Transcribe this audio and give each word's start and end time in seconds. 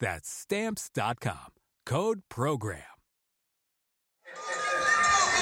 That's 0.00 0.28
stamps.com. 0.28 1.52
Code 1.84 2.22
program. 2.30 2.82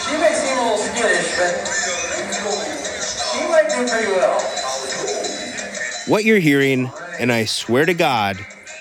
She 0.05 0.17
may 0.17 0.33
seem 0.33 0.59
a 0.59 0.62
little 0.62 0.79
skittish, 0.79 1.37
but 1.37 1.55
she 3.33 3.48
might 3.48 3.69
do 3.69 3.86
pretty 3.89 4.12
well. 4.12 4.41
What 6.09 6.25
you're 6.25 6.39
hearing, 6.39 6.91
and 7.20 7.31
I 7.31 7.45
swear 7.45 7.86
to 7.86 7.95
God, 7.95 8.39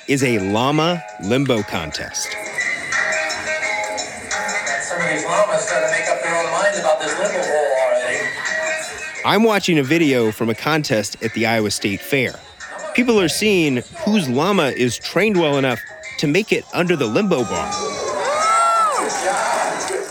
is 0.08 0.24
a 0.24 0.40
llama 0.40 1.04
limbo 1.24 1.62
contest. 1.64 2.32
Some 4.82 5.02
of 5.02 5.10
these 5.10 5.26
llamas 5.26 5.62
start 5.62 5.84
to 5.84 5.92
make 5.92 6.10
up 6.10 6.24
their 6.24 6.36
own 6.38 6.52
minds 6.52 6.80
about 6.80 7.00
this 7.02 7.20
limbo 7.20 7.42
hole 7.44 7.74
already. 7.82 8.20
I'm 9.26 9.44
watching 9.44 9.78
a 9.78 9.84
video 9.84 10.32
from 10.32 10.50
a 10.50 10.56
contest 10.56 11.22
at 11.22 11.34
the 11.34 11.46
Iowa 11.46 11.70
State 11.70 12.00
Fair. 12.00 12.40
People 12.98 13.22
are 13.22 13.30
seeing 13.30 13.84
whose 14.06 14.28
llama 14.28 14.70
is 14.70 14.98
trained 14.98 15.40
well 15.40 15.60
enough 15.60 15.80
to 16.18 16.26
make 16.26 16.52
it 16.52 16.66
under 16.74 16.96
the 16.96 17.06
limbo 17.06 17.44
bar. 17.44 17.70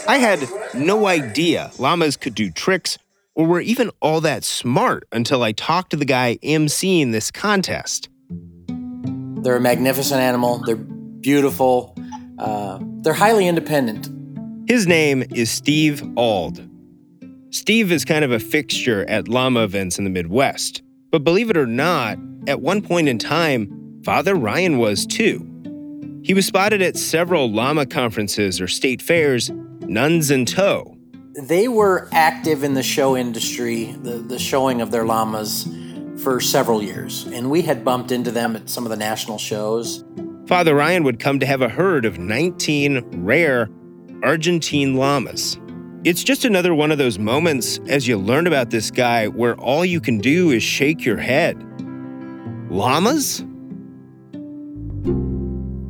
I 0.06 0.18
had 0.20 0.48
no 0.72 1.08
idea 1.08 1.72
llamas 1.80 2.16
could 2.16 2.36
do 2.36 2.48
tricks 2.48 2.96
or 3.34 3.44
were 3.44 3.60
even 3.60 3.90
all 4.00 4.20
that 4.20 4.44
smart 4.44 5.02
until 5.10 5.42
I 5.42 5.50
talked 5.50 5.90
to 5.90 5.96
the 5.96 6.04
guy 6.04 6.38
emceeing 6.44 7.10
this 7.10 7.32
contest. 7.32 8.08
They're 8.68 9.56
a 9.56 9.60
magnificent 9.60 10.20
animal. 10.20 10.62
They're 10.64 10.76
beautiful. 10.76 11.92
Uh, 12.38 12.78
they're 13.02 13.14
highly 13.14 13.48
independent. 13.48 14.08
His 14.70 14.86
name 14.86 15.24
is 15.34 15.50
Steve 15.50 16.04
Auld. 16.14 16.70
Steve 17.50 17.90
is 17.90 18.04
kind 18.04 18.24
of 18.24 18.30
a 18.30 18.38
fixture 18.38 19.04
at 19.08 19.26
llama 19.26 19.64
events 19.64 19.98
in 19.98 20.04
the 20.04 20.10
Midwest. 20.10 20.82
But 21.10 21.24
believe 21.24 21.50
it 21.50 21.56
or 21.56 21.66
not, 21.66 22.16
at 22.46 22.60
one 22.60 22.82
point 22.82 23.08
in 23.08 23.18
time, 23.18 24.00
Father 24.04 24.34
Ryan 24.34 24.78
was 24.78 25.06
too. 25.06 25.50
He 26.22 26.34
was 26.34 26.46
spotted 26.46 26.82
at 26.82 26.96
several 26.96 27.50
llama 27.50 27.86
conferences 27.86 28.60
or 28.60 28.68
state 28.68 29.02
fairs, 29.02 29.50
nuns 29.80 30.30
in 30.30 30.44
tow. 30.44 30.96
They 31.34 31.68
were 31.68 32.08
active 32.12 32.64
in 32.64 32.74
the 32.74 32.82
show 32.82 33.16
industry, 33.16 33.92
the, 34.02 34.18
the 34.18 34.38
showing 34.38 34.80
of 34.80 34.90
their 34.90 35.04
llamas, 35.04 35.68
for 36.22 36.40
several 36.40 36.82
years. 36.82 37.26
And 37.26 37.50
we 37.50 37.62
had 37.62 37.84
bumped 37.84 38.10
into 38.10 38.30
them 38.30 38.56
at 38.56 38.70
some 38.70 38.84
of 38.84 38.90
the 38.90 38.96
national 38.96 39.38
shows. 39.38 40.04
Father 40.46 40.74
Ryan 40.74 41.04
would 41.04 41.18
come 41.18 41.40
to 41.40 41.46
have 41.46 41.60
a 41.60 41.68
herd 41.68 42.04
of 42.04 42.18
19 42.18 43.24
rare 43.24 43.68
Argentine 44.22 44.94
llamas. 44.94 45.58
It's 46.04 46.22
just 46.22 46.44
another 46.44 46.74
one 46.74 46.92
of 46.92 46.98
those 46.98 47.18
moments 47.18 47.80
as 47.88 48.06
you 48.06 48.16
learn 48.16 48.46
about 48.46 48.70
this 48.70 48.90
guy 48.90 49.26
where 49.26 49.56
all 49.56 49.84
you 49.84 50.00
can 50.00 50.18
do 50.18 50.50
is 50.50 50.62
shake 50.62 51.04
your 51.04 51.16
head. 51.16 51.60
Llamas? 52.70 53.44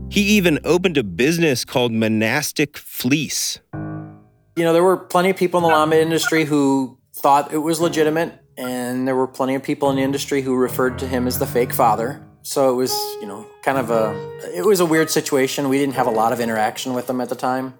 He 0.09 0.22
even 0.22 0.59
opened 0.64 0.97
a 0.97 1.04
business 1.04 1.64
called 1.64 1.92
Monastic 1.92 2.76
Fleece. 2.76 3.59
You 3.75 4.64
know, 4.64 4.72
there 4.72 4.82
were 4.82 4.97
plenty 4.97 5.31
of 5.31 5.37
people 5.37 5.59
in 5.59 5.64
the 5.64 5.69
llama 5.69 5.97
industry 5.97 6.44
who 6.44 6.98
thought 7.14 7.53
it 7.53 7.59
was 7.59 7.81
legitimate, 7.81 8.32
and 8.56 9.06
there 9.06 9.16
were 9.16 9.26
plenty 9.26 9.54
of 9.54 9.62
people 9.62 9.91
in 9.91 9.97
the 9.97 10.03
industry 10.03 10.42
who 10.42 10.54
referred 10.54 10.98
to 11.00 11.06
him 11.06 11.26
as 11.26 11.38
the 11.38 11.47
fake 11.47 11.72
father. 11.72 12.22
So 12.42 12.70
it 12.70 12.76
was, 12.76 12.93
you 13.20 13.26
know, 13.26 13.47
kind 13.62 13.76
of 13.76 13.91
a 13.91 14.14
it 14.54 14.64
was 14.64 14.81
a 14.81 14.87
weird 14.87 15.10
situation. 15.10 15.69
We 15.69 15.78
didn't 15.78 15.94
have 15.97 16.06
a 16.06 16.10
lot 16.10 16.32
of 16.32 16.41
interaction 16.41 16.94
with 16.94 17.10
him 17.10 17.20
at 17.20 17.28
the 17.28 17.34
time. 17.34 17.75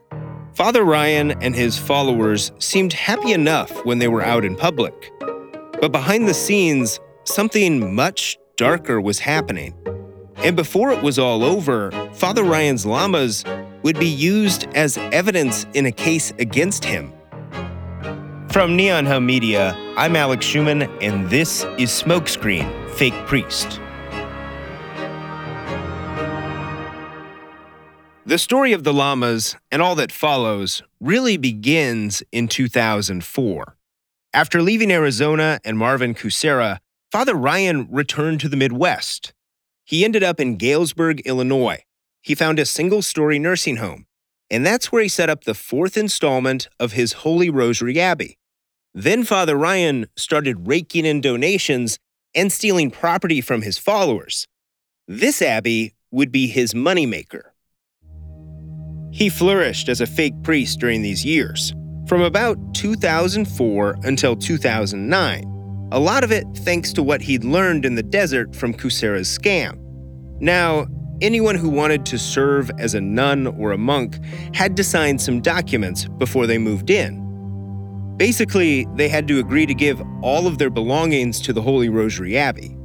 Father 0.55 0.84
Ryan 0.84 1.33
and 1.43 1.55
his 1.55 1.78
followers 1.78 2.51
seemed 2.59 2.93
happy 2.93 3.33
enough 3.33 3.71
when 3.84 3.99
they 3.99 4.09
were 4.09 4.23
out 4.23 4.45
in 4.45 4.57
public. 4.57 5.13
But 5.81 5.93
behind 5.93 6.27
the 6.27 6.34
scenes, 6.34 6.99
something 7.25 7.95
much 7.95 8.39
darker 8.56 9.00
was 9.00 9.19
happening. 9.19 9.75
And 10.37 10.56
before 10.56 10.91
it 10.91 11.03
was 11.03 11.19
all 11.19 11.44
over, 11.44 11.91
Father 12.15 12.43
Ryan's 12.43 12.87
llamas 12.87 13.44
would 13.83 13.99
be 13.99 14.09
used 14.09 14.67
as 14.75 14.97
evidence 14.99 15.67
in 15.75 15.87
a 15.87 15.93
case 15.93 16.33
against 16.39 16.84
him. 16.84 17.12
From 18.50 18.75
Neon 18.75 19.05
Hum 19.05 19.27
Media, 19.27 19.77
I'm 19.97 20.16
Alex 20.16 20.47
Schumann, 20.47 20.83
and 21.03 21.28
this 21.28 21.65
is 21.78 21.91
Smokescreen 21.91 22.91
Fake 22.91 23.15
Priest. 23.27 23.81
The 28.25 28.39
story 28.39 28.72
of 28.72 28.83
the 28.83 28.93
llamas 28.93 29.56
and 29.71 29.83
all 29.83 29.95
that 29.97 30.11
follows 30.11 30.83
really 31.00 31.37
begins 31.37 32.22
in 32.33 32.49
2004. 32.49 33.77
After 34.33 34.62
leaving 34.62 34.91
Arizona 34.91 35.61
and 35.65 35.78
Marvin 35.78 36.15
Kucera, 36.15 36.78
Father 37.12 37.34
Ryan 37.34 37.89
returned 37.91 38.41
to 38.41 38.49
the 38.49 38.56
Midwest. 38.56 39.33
He 39.84 40.05
ended 40.05 40.22
up 40.22 40.41
in 40.41 40.56
Galesburg, 40.56 41.21
Illinois. 41.21 41.84
He 42.21 42.34
found 42.34 42.59
a 42.59 42.67
single 42.67 43.03
story 43.03 43.39
nursing 43.39 43.77
home, 43.77 44.06
and 44.50 44.67
that's 44.67 44.91
where 44.91 45.03
he 45.03 45.09
set 45.09 45.31
up 45.31 45.45
the 45.45 45.55
fourth 45.55 45.97
installment 45.97 46.69
of 46.81 46.93
his 46.93 47.12
Holy 47.12 47.49
Rosary 47.49 48.00
Abbey. 48.00 48.39
Then 48.93 49.22
Father 49.22 49.56
Ryan 49.56 50.06
started 50.16 50.66
raking 50.66 51.05
in 51.05 51.21
donations 51.21 51.99
and 52.34 52.53
stealing 52.53 52.91
property 52.91 53.41
from 53.41 53.62
his 53.62 53.78
followers. 53.78 54.49
This 55.06 55.41
abbey 55.41 55.95
would 56.11 56.33
be 56.33 56.49
his 56.49 56.75
moneymaker. 56.75 57.43
He 59.12 59.28
flourished 59.28 59.89
as 59.89 60.00
a 60.00 60.06
fake 60.06 60.43
priest 60.43 60.81
during 60.81 61.03
these 61.03 61.25
years, 61.25 61.72
from 62.09 62.22
about 62.22 62.59
2004 62.75 63.97
until 64.03 64.34
2009. 64.34 65.56
A 65.93 66.01
lot 66.01 66.25
of 66.25 66.33
it 66.33 66.45
thanks 66.57 66.93
to 66.95 67.03
what 67.03 67.23
he'd 67.23 67.45
learned 67.45 67.85
in 67.85 67.95
the 67.95 68.03
desert 68.03 68.55
from 68.55 68.75
Kucera's 68.75 69.29
scam. 69.29 69.79
Now, 70.41 70.87
anyone 71.21 71.55
who 71.55 71.71
wanted 71.71 72.05
to 72.07 72.19
serve 72.19 72.71
as 72.79 72.95
a 72.95 73.01
nun 73.01 73.47
or 73.47 73.73
a 73.73 73.79
monk 73.79 74.19
had 74.55 74.77
to 74.77 74.85
sign 74.85 75.19
some 75.19 75.41
documents 75.41 76.07
before 76.19 76.47
they 76.47 76.59
moved 76.59 76.91
in. 76.91 77.25
Basically, 78.17 78.87
they 78.95 79.09
had 79.09 79.29
to 79.29 79.39
agree 79.39 79.67
to 79.67 79.75
give 79.75 80.03
all 80.23 80.47
of 80.47 80.59
their 80.59 80.71
belongings 80.71 81.41
to 81.43 81.53
the 81.53 81.63
Holy 81.63 81.89
Rosary 81.89 82.37
Abbey. 82.37 82.77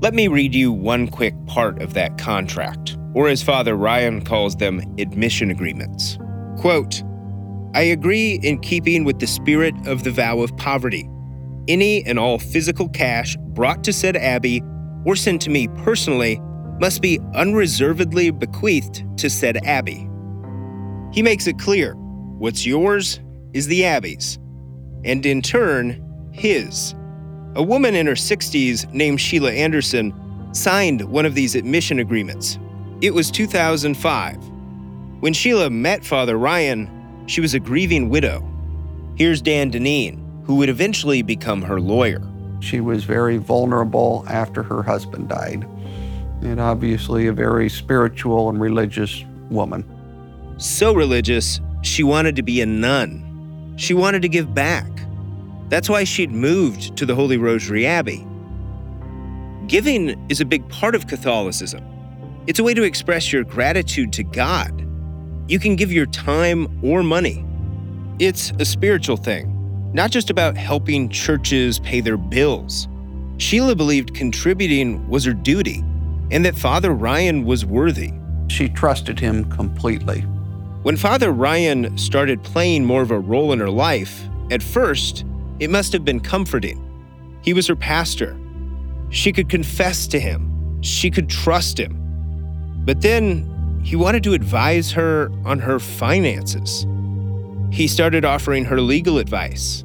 Let 0.00 0.14
me 0.14 0.28
read 0.28 0.54
you 0.54 0.72
one 0.72 1.08
quick 1.08 1.34
part 1.46 1.80
of 1.80 1.94
that 1.94 2.18
contract 2.18 2.96
or 3.14 3.28
as 3.28 3.42
Father 3.42 3.76
Ryan 3.76 4.24
calls 4.24 4.56
them, 4.56 4.80
admission 4.98 5.50
agreements. 5.50 6.18
Quote, 6.58 7.02
I 7.74 7.82
agree 7.82 8.38
in 8.42 8.60
keeping 8.60 9.04
with 9.04 9.18
the 9.18 9.26
spirit 9.26 9.74
of 9.86 10.04
the 10.04 10.10
vow 10.10 10.40
of 10.40 10.56
poverty. 10.56 11.08
Any 11.68 12.04
and 12.04 12.18
all 12.18 12.38
physical 12.38 12.88
cash 12.88 13.36
brought 13.54 13.84
to 13.84 13.92
said 13.92 14.16
abbey 14.16 14.62
or 15.04 15.16
sent 15.16 15.42
to 15.42 15.50
me 15.50 15.68
personally 15.68 16.40
must 16.80 17.02
be 17.02 17.20
unreservedly 17.34 18.30
bequeathed 18.30 19.04
to 19.18 19.30
said 19.30 19.64
abbey. 19.64 20.08
He 21.12 21.22
makes 21.22 21.46
it 21.46 21.58
clear 21.58 21.94
what's 21.94 22.66
yours 22.66 23.20
is 23.52 23.66
the 23.66 23.84
abbey's, 23.84 24.38
and 25.04 25.24
in 25.26 25.42
turn, 25.42 26.30
his. 26.32 26.94
A 27.54 27.62
woman 27.62 27.94
in 27.94 28.06
her 28.06 28.14
60s 28.14 28.92
named 28.92 29.20
Sheila 29.20 29.52
Anderson 29.52 30.12
signed 30.52 31.02
one 31.02 31.26
of 31.26 31.34
these 31.34 31.54
admission 31.54 31.98
agreements 31.98 32.58
it 33.02 33.12
was 33.12 33.32
2005. 33.32 34.36
When 35.20 35.32
Sheila 35.32 35.70
met 35.70 36.04
Father 36.04 36.38
Ryan, 36.38 36.88
she 37.26 37.40
was 37.40 37.52
a 37.52 37.58
grieving 37.58 38.08
widow. 38.08 38.48
Here's 39.16 39.42
Dan 39.42 39.72
Deneen, 39.72 40.21
who 40.44 40.56
would 40.56 40.68
eventually 40.68 41.22
become 41.22 41.62
her 41.62 41.80
lawyer. 41.80 42.22
She 42.60 42.80
was 42.80 43.04
very 43.04 43.38
vulnerable 43.38 44.24
after 44.28 44.62
her 44.62 44.82
husband 44.82 45.28
died, 45.28 45.64
and 46.42 46.60
obviously 46.60 47.26
a 47.26 47.32
very 47.32 47.68
spiritual 47.68 48.48
and 48.48 48.60
religious 48.60 49.24
woman. 49.50 49.84
So 50.58 50.94
religious, 50.94 51.60
she 51.82 52.02
wanted 52.02 52.36
to 52.36 52.42
be 52.42 52.60
a 52.60 52.66
nun. 52.66 53.74
she 53.76 53.94
wanted 53.94 54.22
to 54.22 54.28
give 54.28 54.54
back. 54.54 54.86
That's 55.68 55.88
why 55.88 56.04
she'd 56.04 56.30
moved 56.30 56.96
to 56.98 57.06
the 57.06 57.14
Holy 57.14 57.36
Rosary 57.38 57.86
Abbey. 57.86 58.26
Giving 59.66 60.24
is 60.28 60.40
a 60.40 60.44
big 60.44 60.68
part 60.68 60.94
of 60.94 61.06
Catholicism. 61.06 61.82
It's 62.46 62.58
a 62.58 62.64
way 62.64 62.74
to 62.74 62.82
express 62.82 63.32
your 63.32 63.44
gratitude 63.44 64.12
to 64.14 64.24
God. 64.24 64.86
You 65.48 65.58
can 65.58 65.76
give 65.76 65.92
your 65.92 66.06
time 66.06 66.84
or 66.84 67.02
money. 67.02 67.44
It's 68.18 68.52
a 68.58 68.64
spiritual 68.64 69.16
thing, 69.16 69.51
not 69.92 70.10
just 70.10 70.30
about 70.30 70.56
helping 70.56 71.08
churches 71.08 71.78
pay 71.80 72.00
their 72.00 72.16
bills. 72.16 72.88
Sheila 73.38 73.74
believed 73.74 74.14
contributing 74.14 75.06
was 75.08 75.24
her 75.24 75.34
duty 75.34 75.84
and 76.30 76.44
that 76.44 76.56
Father 76.56 76.92
Ryan 76.92 77.44
was 77.44 77.66
worthy. 77.66 78.12
She 78.48 78.68
trusted 78.68 79.20
him 79.20 79.50
completely. 79.50 80.20
When 80.82 80.96
Father 80.96 81.30
Ryan 81.30 81.96
started 81.98 82.42
playing 82.42 82.84
more 82.84 83.02
of 83.02 83.10
a 83.10 83.18
role 83.18 83.52
in 83.52 83.60
her 83.60 83.70
life, 83.70 84.22
at 84.50 84.62
first, 84.62 85.24
it 85.60 85.70
must 85.70 85.92
have 85.92 86.04
been 86.04 86.20
comforting. 86.20 86.78
He 87.42 87.52
was 87.52 87.66
her 87.66 87.76
pastor. 87.76 88.38
She 89.10 89.32
could 89.32 89.48
confess 89.48 90.06
to 90.08 90.18
him, 90.18 90.80
she 90.82 91.10
could 91.10 91.28
trust 91.28 91.78
him. 91.78 91.98
But 92.84 93.02
then 93.02 93.80
he 93.84 93.94
wanted 93.94 94.24
to 94.24 94.32
advise 94.32 94.90
her 94.92 95.30
on 95.44 95.58
her 95.58 95.78
finances. 95.78 96.86
He 97.72 97.88
started 97.88 98.26
offering 98.26 98.66
her 98.66 98.82
legal 98.82 99.16
advice. 99.16 99.82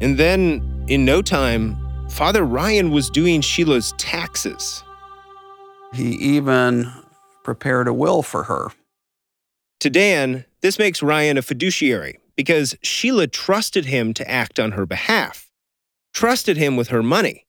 And 0.00 0.16
then, 0.16 0.84
in 0.86 1.04
no 1.04 1.20
time, 1.20 1.76
Father 2.08 2.44
Ryan 2.44 2.92
was 2.92 3.10
doing 3.10 3.40
Sheila's 3.40 3.92
taxes. 3.98 4.84
He 5.92 6.10
even 6.12 6.92
prepared 7.42 7.88
a 7.88 7.92
will 7.92 8.22
for 8.22 8.44
her. 8.44 8.68
To 9.80 9.90
Dan, 9.90 10.44
this 10.60 10.78
makes 10.78 11.02
Ryan 11.02 11.36
a 11.36 11.42
fiduciary 11.42 12.20
because 12.36 12.76
Sheila 12.82 13.26
trusted 13.26 13.86
him 13.86 14.14
to 14.14 14.30
act 14.30 14.60
on 14.60 14.72
her 14.72 14.86
behalf, 14.86 15.50
trusted 16.14 16.56
him 16.56 16.76
with 16.76 16.88
her 16.88 17.02
money. 17.02 17.46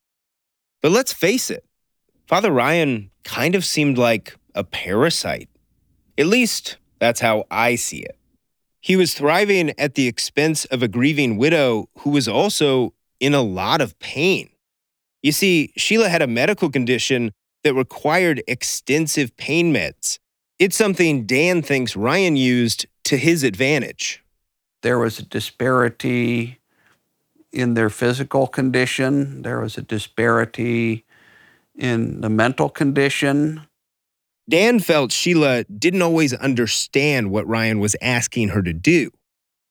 But 0.82 0.90
let's 0.90 1.12
face 1.12 1.48
it, 1.48 1.64
Father 2.26 2.50
Ryan 2.50 3.12
kind 3.22 3.54
of 3.54 3.64
seemed 3.64 3.98
like 3.98 4.34
a 4.56 4.64
parasite. 4.64 5.48
At 6.18 6.26
least, 6.26 6.76
that's 6.98 7.20
how 7.20 7.44
I 7.52 7.76
see 7.76 8.00
it. 8.00 8.17
He 8.80 8.96
was 8.96 9.14
thriving 9.14 9.72
at 9.78 9.94
the 9.94 10.06
expense 10.06 10.64
of 10.66 10.82
a 10.82 10.88
grieving 10.88 11.36
widow 11.36 11.88
who 11.98 12.10
was 12.10 12.28
also 12.28 12.94
in 13.20 13.34
a 13.34 13.42
lot 13.42 13.80
of 13.80 13.98
pain. 13.98 14.50
You 15.22 15.32
see, 15.32 15.72
Sheila 15.76 16.08
had 16.08 16.22
a 16.22 16.26
medical 16.26 16.70
condition 16.70 17.32
that 17.64 17.74
required 17.74 18.42
extensive 18.46 19.36
pain 19.36 19.74
meds. 19.74 20.18
It's 20.58 20.76
something 20.76 21.26
Dan 21.26 21.62
thinks 21.62 21.96
Ryan 21.96 22.36
used 22.36 22.86
to 23.04 23.16
his 23.16 23.42
advantage. 23.42 24.22
There 24.82 24.98
was 24.98 25.18
a 25.18 25.24
disparity 25.24 26.58
in 27.52 27.74
their 27.74 27.90
physical 27.90 28.46
condition, 28.46 29.42
there 29.42 29.60
was 29.60 29.78
a 29.78 29.82
disparity 29.82 31.04
in 31.74 32.20
the 32.20 32.28
mental 32.28 32.68
condition. 32.68 33.67
Dan 34.48 34.80
felt 34.80 35.12
Sheila 35.12 35.64
didn't 35.64 36.02
always 36.02 36.32
understand 36.32 37.30
what 37.30 37.46
Ryan 37.46 37.80
was 37.80 37.96
asking 38.00 38.48
her 38.48 38.62
to 38.62 38.72
do. 38.72 39.10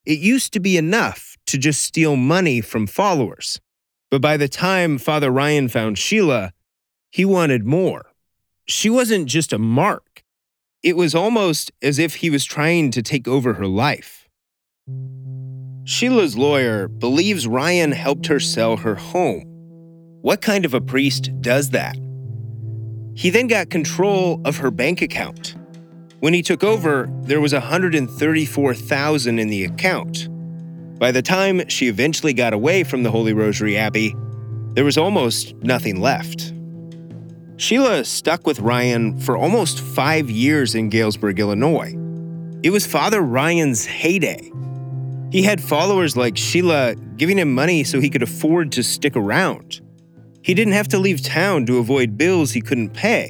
It 0.06 0.20
used 0.20 0.54
to 0.54 0.60
be 0.60 0.78
enough 0.78 1.36
to 1.48 1.58
just 1.58 1.82
steal 1.84 2.16
money 2.16 2.62
from 2.62 2.86
followers. 2.86 3.60
But 4.12 4.22
by 4.22 4.38
the 4.38 4.48
time 4.48 4.98
Father 5.00 5.32
Ryan 5.32 5.68
found 5.68 5.98
Sheila, 5.98 6.54
he 7.12 7.26
wanted 7.26 7.66
more. 7.66 8.12
She 8.68 8.90
wasn't 8.90 9.28
just 9.28 9.52
a 9.52 9.58
mark, 9.58 10.24
it 10.84 10.96
was 10.96 11.16
almost 11.16 11.72
as 11.82 12.00
if 12.00 12.16
he 12.16 12.30
was 12.30 12.46
trying 12.46 12.92
to 12.92 13.02
take 13.02 13.28
over 13.28 13.56
her 13.56 13.68
life. 13.68 14.30
Sheila's 15.86 16.38
lawyer 16.38 16.88
believes 16.88 17.48
Ryan 17.48 17.94
helped 17.94 18.28
her 18.28 18.40
sell 18.40 18.78
her 18.78 18.96
home. 18.96 19.44
What 20.22 20.42
kind 20.42 20.66
of 20.66 20.74
a 20.74 20.82
priest 20.82 21.32
does 21.42 21.72
that? 21.72 21.98
He 23.18 23.32
then 23.32 23.48
got 23.48 23.72
control 23.72 24.40
of 24.46 24.58
her 24.58 24.70
bank 24.70 25.02
account. 25.02 25.56
When 26.20 26.36
he 26.36 26.44
took 26.44 26.64
over, 26.64 27.10
there 27.24 27.42
was 27.42 27.52
134,000 27.52 29.40
in 29.40 29.48
the 29.48 29.64
account. 29.64 30.30
By 31.00 31.12
the 31.12 31.24
time 31.24 31.68
she 31.68 31.88
eventually 31.88 32.34
got 32.34 32.54
away 32.54 32.84
from 32.84 33.02
the 33.02 33.10
Holy 33.10 33.34
Rosary 33.34 33.76
Abbey, 33.76 34.16
there 34.76 34.86
was 34.86 35.00
almost 35.00 35.56
nothing 35.64 36.00
left. 36.00 36.54
Sheila 37.56 38.06
stuck 38.06 38.46
with 38.46 38.60
Ryan 38.60 39.20
for 39.20 39.36
almost 39.36 39.80
five 39.80 40.30
years 40.30 40.76
in 40.76 40.90
Galesburg, 40.90 41.40
Illinois. 41.40 41.96
It 42.62 42.70
was 42.70 42.86
Father 42.86 43.22
Ryan's 43.22 43.84
heyday. 43.84 44.52
He 45.32 45.42
had 45.42 45.60
followers 45.60 46.16
like 46.16 46.38
Sheila 46.38 46.94
giving 47.16 47.40
him 47.40 47.52
money 47.52 47.84
so 47.84 48.00
he 48.00 48.12
could 48.12 48.22
afford 48.22 48.72
to 48.74 48.84
stick 48.84 49.16
around. 49.16 49.82
He 50.48 50.54
didn't 50.54 50.74
have 50.76 50.88
to 50.88 50.98
leave 50.98 51.22
town 51.22 51.66
to 51.66 51.78
avoid 51.78 52.18
bills 52.18 52.54
he 52.54 52.62
couldn't 52.62 52.92
pay. 52.92 53.28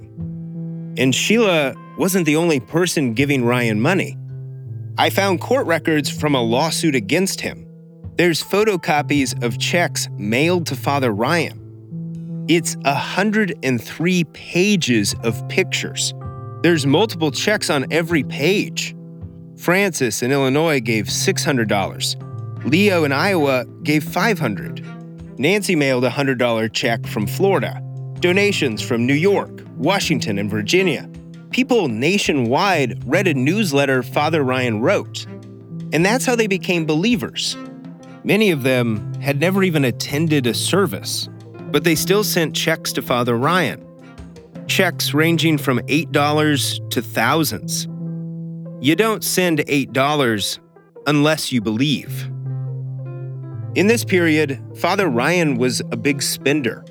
And 1.00 1.16
Sheila 1.16 1.74
wasn't 1.98 2.28
the 2.28 2.36
only 2.36 2.60
person 2.60 3.16
giving 3.16 3.44
Ryan 3.44 3.82
money. 3.82 4.16
I 5.00 5.10
found 5.10 5.42
court 5.42 5.66
records 5.66 6.12
from 6.12 6.36
a 6.36 6.42
lawsuit 6.44 6.94
against 6.94 7.42
him. 7.42 7.66
There's 8.18 8.44
photocopies 8.44 9.44
of 9.44 9.58
checks 9.58 10.08
mailed 10.12 10.68
to 10.68 10.76
Father 10.76 11.12
Ryan. 11.12 12.46
It's 12.48 12.76
103 12.86 14.24
pages 14.26 15.16
of 15.24 15.50
pictures. 15.50 16.14
There's 16.62 16.86
multiple 16.86 17.32
checks 17.32 17.72
on 17.72 17.92
every 17.92 18.22
page. 18.26 18.96
Francis 19.58 20.22
in 20.22 20.32
Illinois 20.32 20.80
gave 20.80 21.06
$600. 21.06 22.64
Leo 22.64 23.04
in 23.06 23.12
Iowa 23.12 23.66
gave 23.82 24.04
500. 24.04 24.97
Nancy 25.40 25.76
mailed 25.76 26.04
a 26.04 26.10
$100 26.10 26.74
check 26.74 27.06
from 27.06 27.28
Florida, 27.28 27.80
donations 28.20 28.82
from 28.82 29.06
New 29.06 29.14
York, 29.14 29.64
Washington, 29.78 30.40
and 30.40 30.50
Virginia. 30.50 31.08
People 31.52 31.88
nationwide 31.88 33.04
read 33.06 33.28
a 33.28 33.36
newsletter 33.36 34.02
Father 34.02 34.44
Ryan 34.44 34.82
wrote, 34.82 35.28
and 35.94 36.04
that's 36.04 36.26
how 36.26 36.36
they 36.36 36.48
became 36.48 36.88
believers. 36.88 37.56
Many 38.24 38.50
of 38.50 38.64
them 38.64 39.14
had 39.22 39.40
never 39.40 39.64
even 39.64 39.86
attended 39.86 40.48
a 40.48 40.56
service, 40.56 41.30
but 41.72 41.84
they 41.84 41.96
still 41.96 42.24
sent 42.24 42.56
checks 42.56 42.92
to 42.94 43.04
Father 43.04 43.38
Ryan. 43.38 43.86
Checks 44.68 45.14
ranging 45.14 45.60
from 45.60 45.80
$8 45.82 46.90
to 46.90 47.02
thousands. 47.02 47.88
You 48.82 48.96
don't 48.96 49.24
send 49.24 49.60
$8 49.60 50.60
unless 51.06 51.52
you 51.52 51.62
believe. 51.62 52.30
In 53.78 53.86
this 53.86 54.04
period, 54.04 54.60
Father 54.78 55.08
Ryan 55.08 55.56
was 55.60 55.82
a 55.92 55.98
big 55.98 56.24
spender. 56.24 56.84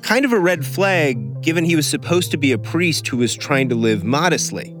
Kind 0.00 0.24
of 0.24 0.32
a 0.32 0.38
red 0.38 0.64
flag, 0.64 1.42
given 1.42 1.62
he 1.62 1.76
was 1.76 1.86
supposed 1.86 2.30
to 2.30 2.38
be 2.38 2.52
a 2.52 2.58
priest 2.58 3.06
who 3.06 3.18
was 3.18 3.36
trying 3.36 3.68
to 3.68 3.74
live 3.74 4.02
modestly. 4.02 4.74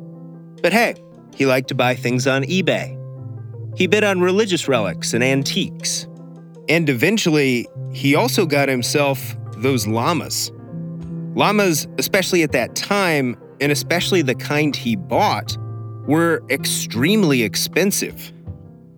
But 0.62 0.72
hey, 0.72 0.94
he 1.36 1.44
liked 1.44 1.68
to 1.68 1.74
buy 1.74 1.94
things 1.94 2.26
on 2.26 2.44
eBay. 2.44 2.98
He 3.76 3.86
bid 3.86 4.02
on 4.02 4.22
religious 4.22 4.66
relics 4.66 5.12
and 5.12 5.22
antiques. 5.22 6.06
And 6.70 6.88
eventually, 6.88 7.66
he 7.92 8.14
also 8.14 8.46
got 8.46 8.70
himself 8.70 9.36
those 9.58 9.86
llamas. 9.86 10.50
Llamas, 11.34 11.86
especially 11.98 12.42
at 12.42 12.52
that 12.52 12.74
time, 12.74 13.36
and 13.60 13.70
especially 13.70 14.22
the 14.22 14.34
kind 14.34 14.74
he 14.74 14.96
bought, 14.96 15.58
were 16.06 16.42
extremely 16.48 17.42
expensive. 17.42 18.31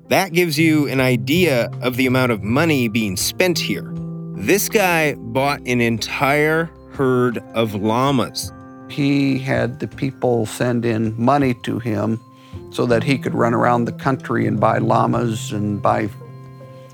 That 0.09 0.35
gives 0.35 0.59
you 0.59 0.87
an 0.89 1.01
idea 1.01 1.71
of 1.81 1.97
the 1.97 2.07
amount 2.07 2.31
of 2.31 2.43
money 2.43 2.89
being 2.89 3.17
spent 3.17 3.59
here. 3.59 3.91
This 4.37 4.69
guy 4.69 5.15
bought 5.15 5.61
an 5.61 5.81
entire 5.81 6.71
herd 6.93 7.39
of 7.55 7.75
llamas. 7.75 8.53
He 8.91 9.39
had 9.39 9.81
the 9.81 9.89
people 9.89 10.45
send 10.45 10.85
in 10.85 11.19
money 11.21 11.55
to 11.63 11.79
him 11.79 12.21
so 12.71 12.85
that 12.85 13.03
he 13.03 13.17
could 13.17 13.35
run 13.35 13.55
around 13.55 13.87
the 13.87 13.93
country 13.93 14.47
and 14.47 14.61
buy 14.61 14.77
llamas 14.77 15.53
and 15.53 15.81
buy 15.81 16.11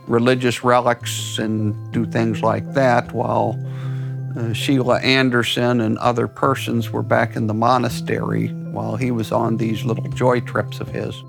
religious 0.07 0.63
relics 0.63 1.39
and 1.39 1.93
do 1.93 2.07
things 2.07 2.43
like 2.43 2.75
that 2.75 3.13
while 3.13 3.59
uh, 4.37 4.53
Sheila 4.53 5.01
Anderson 5.01 5.81
and 5.81 5.99
other 5.99 6.29
persons 6.29 6.91
were 6.91 7.03
back 7.03 7.35
in 7.35 7.49
the 7.49 7.55
monastery 7.55 8.49
while 8.71 8.95
he 8.97 9.11
was 9.11 9.33
on 9.33 9.57
these 9.57 9.85
little 9.85 10.07
joy 10.09 10.41
trips 10.41 10.79
of 10.79 10.89
his. 10.89 11.25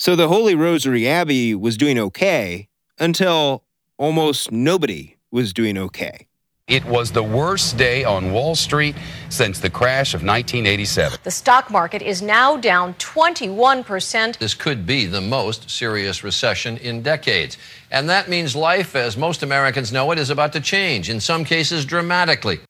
So 0.00 0.14
the 0.14 0.28
Holy 0.28 0.54
Rosary 0.54 1.08
Abbey 1.08 1.56
was 1.56 1.76
doing 1.76 1.98
okay 1.98 2.68
until 3.00 3.64
almost 3.96 4.52
nobody 4.52 5.16
was 5.32 5.52
doing 5.52 5.76
okay. 5.76 6.28
It 6.68 6.84
was 6.84 7.10
the 7.10 7.24
worst 7.24 7.76
day 7.76 8.04
on 8.04 8.30
Wall 8.30 8.54
Street 8.54 8.94
since 9.28 9.58
the 9.58 9.68
crash 9.68 10.14
of 10.14 10.20
1987. 10.20 11.18
The 11.24 11.32
stock 11.32 11.68
market 11.72 12.00
is 12.00 12.22
now 12.22 12.56
down 12.56 12.94
21%. 12.94 14.38
This 14.38 14.54
could 14.54 14.86
be 14.86 15.06
the 15.06 15.20
most 15.20 15.68
serious 15.68 16.22
recession 16.22 16.76
in 16.76 17.02
decades. 17.02 17.58
And 17.90 18.08
that 18.08 18.28
means 18.28 18.54
life, 18.54 18.94
as 18.94 19.16
most 19.16 19.42
Americans 19.42 19.92
know 19.92 20.12
it, 20.12 20.18
is 20.20 20.30
about 20.30 20.52
to 20.52 20.60
change, 20.60 21.10
in 21.10 21.18
some 21.18 21.44
cases 21.44 21.84
dramatically. 21.84 22.60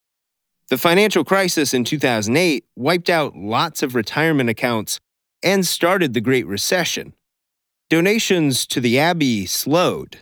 The 0.69 0.79
financial 0.79 1.23
crisis 1.23 1.75
in 1.75 1.83
2008 1.83 2.65
wiped 2.75 3.09
out 3.09 3.35
lots 3.35 3.83
of 3.83 3.93
retirement 3.93 4.49
accounts 4.49 4.99
and 5.43 5.63
started 5.63 6.15
the 6.15 6.21
Great 6.21 6.47
Recession. 6.47 7.13
Donations 7.89 8.65
to 8.67 8.79
the 8.79 8.97
Abbey 8.99 9.47
slowed. 9.47 10.19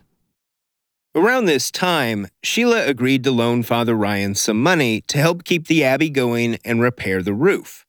Around 1.13 1.47
this 1.47 1.69
time, 1.69 2.27
Sheila 2.41 2.85
agreed 2.85 3.25
to 3.25 3.31
loan 3.31 3.61
Father 3.61 3.93
Ryan 3.93 4.35
some 4.35 4.63
money 4.63 5.01
to 5.09 5.17
help 5.17 5.43
keep 5.43 5.67
the 5.67 5.83
Abbey 5.83 6.09
going 6.09 6.59
and 6.63 6.79
repair 6.79 7.21
the 7.21 7.33
roof. 7.33 7.85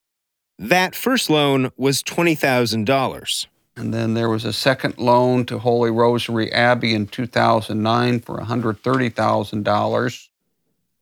That 0.58 0.96
first 0.96 1.30
loan 1.30 1.70
was 1.76 2.02
$20,000. 2.02 3.46
And 3.76 3.94
then 3.94 4.14
there 4.14 4.28
was 4.28 4.44
a 4.44 4.52
second 4.52 4.98
loan 4.98 5.46
to 5.46 5.60
Holy 5.60 5.92
Rosary 5.92 6.50
Abbey 6.50 6.92
in 6.92 7.06
2009 7.06 8.18
for 8.18 8.40
$130,000. 8.40 10.28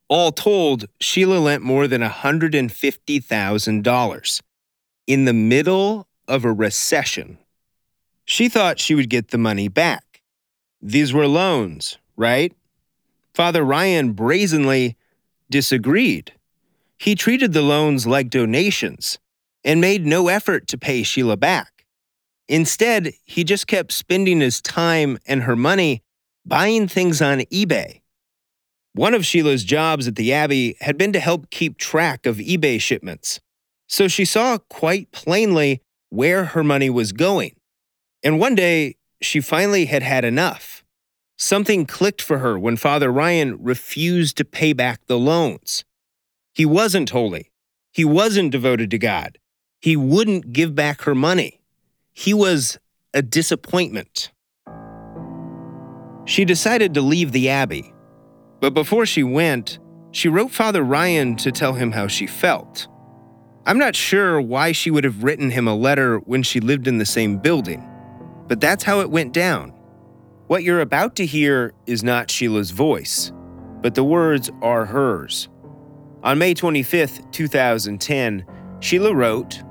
All 0.09 0.33
told, 0.33 0.85
Sheila 1.01 1.39
lent 1.39 1.63
more 1.63 1.89
than 1.89 2.03
$150,000 2.03 4.43
in 5.07 5.25
the 5.25 5.33
middle 5.33 6.07
of 6.29 6.45
a 6.45 6.53
recession. 6.53 7.39
She 8.27 8.49
thought 8.49 8.81
she 8.81 8.97
would 8.97 9.09
get 9.09 9.29
the 9.29 9.39
money 9.39 9.69
back. 9.69 10.21
These 10.83 11.13
were 11.13 11.29
loans, 11.29 11.97
right? 12.17 12.53
Father 13.35 13.63
Ryan 13.63 14.13
brazenly 14.13 14.97
disagreed. 15.49 16.33
He 16.99 17.15
treated 17.15 17.53
the 17.53 17.63
loans 17.63 18.05
like 18.05 18.29
donations 18.29 19.21
and 19.65 19.81
made 19.81 20.05
no 20.05 20.27
effort 20.27 20.67
to 20.69 20.79
pay 20.79 21.05
Sheila 21.05 21.37
back. 21.37 21.87
Instead, 22.49 23.13
he 23.25 23.45
just 23.45 23.69
kept 23.69 23.93
spending 23.93 24.41
his 24.41 24.61
time 24.61 25.19
and 25.27 25.45
her 25.45 25.57
money 25.57 26.03
buying 26.45 26.89
things 26.89 27.23
on 27.23 27.41
eBay. 27.41 28.01
One 28.93 29.15
of 29.15 29.25
Sheila's 29.25 29.63
jobs 29.63 30.09
at 30.09 30.17
the 30.17 30.33
Abbey 30.33 30.77
had 30.81 30.99
been 30.99 31.13
to 31.13 31.21
help 31.21 31.51
keep 31.51 31.79
track 31.79 32.27
of 32.27 32.39
eBay 32.39 32.81
shipments, 32.81 33.41
so 33.87 34.09
she 34.09 34.25
saw 34.25 34.59
quite 34.59 35.13
plainly 35.13 35.81
where 36.09 36.47
her 36.47 36.65
money 36.65 36.91
was 36.91 37.13
going. 37.13 37.55
And 38.27 38.41
one 38.41 38.57
day, 38.57 38.97
she 39.23 39.41
finally 39.41 39.85
had 39.85 40.03
had 40.03 40.25
enough. 40.25 40.83
Something 41.37 41.87
clicked 41.87 42.21
for 42.21 42.39
her 42.39 42.59
when 42.59 42.77
Father 42.77 43.13
Ryan 43.13 43.57
refused 43.63 44.37
to 44.39 44.45
pay 44.45 44.73
back 44.73 45.07
the 45.07 45.17
loans. 45.17 45.85
He 46.53 46.67
wasn't 46.67 47.11
holy. 47.11 47.53
He 47.93 48.05
wasn't 48.05 48.51
devoted 48.51 48.91
to 48.91 48.99
God. 48.99 49.39
He 49.81 49.95
wouldn't 49.95 50.53
give 50.53 50.75
back 50.75 51.03
her 51.03 51.15
money. 51.15 51.61
He 52.13 52.35
was 52.35 52.81
a 53.15 53.23
disappointment. 53.23 54.33
She 56.25 56.45
decided 56.45 56.95
to 56.95 57.03
leave 57.03 57.31
the 57.31 57.49
Abbey, 57.49 57.95
but 58.61 58.75
before 58.75 59.07
she 59.07 59.23
went, 59.23 59.79
she 60.11 60.29
wrote 60.29 60.51
Father 60.51 60.83
Ryan 60.83 61.37
to 61.37 61.53
tell 61.53 61.75
him 61.75 61.93
how 61.93 62.09
she 62.09 62.27
felt. 62.27 62.89
I'm 63.67 63.79
not 63.79 63.95
sure 63.95 64.41
why 64.41 64.73
she 64.73 64.91
would 64.91 65.05
have 65.05 65.23
written 65.23 65.51
him 65.51 65.69
a 65.69 65.77
letter 65.77 66.19
when 66.19 66.43
she 66.43 66.59
lived 66.59 66.89
in 66.89 66.99
the 66.99 67.07
same 67.07 67.39
building, 67.39 67.89
but 68.49 68.61
that's 68.61 68.85
how 68.85 69.01
it 69.01 69.11
went 69.11 69.33
down. 69.33 69.73
What 70.47 70.63
you're 70.63 70.81
about 70.81 71.17
to 71.17 71.27
hear 71.27 71.73
is 71.87 72.05
not 72.05 72.31
Sheila's 72.31 72.71
voice, 72.71 73.33
but 73.83 73.95
the 73.95 74.05
words 74.05 74.51
are 74.63 74.85
hers. 74.85 75.49
On 76.23 76.39
May 76.39 76.55
25, 76.55 77.31
2010, 77.31 78.47
Sheila 78.81 79.15
wrote 79.15 79.63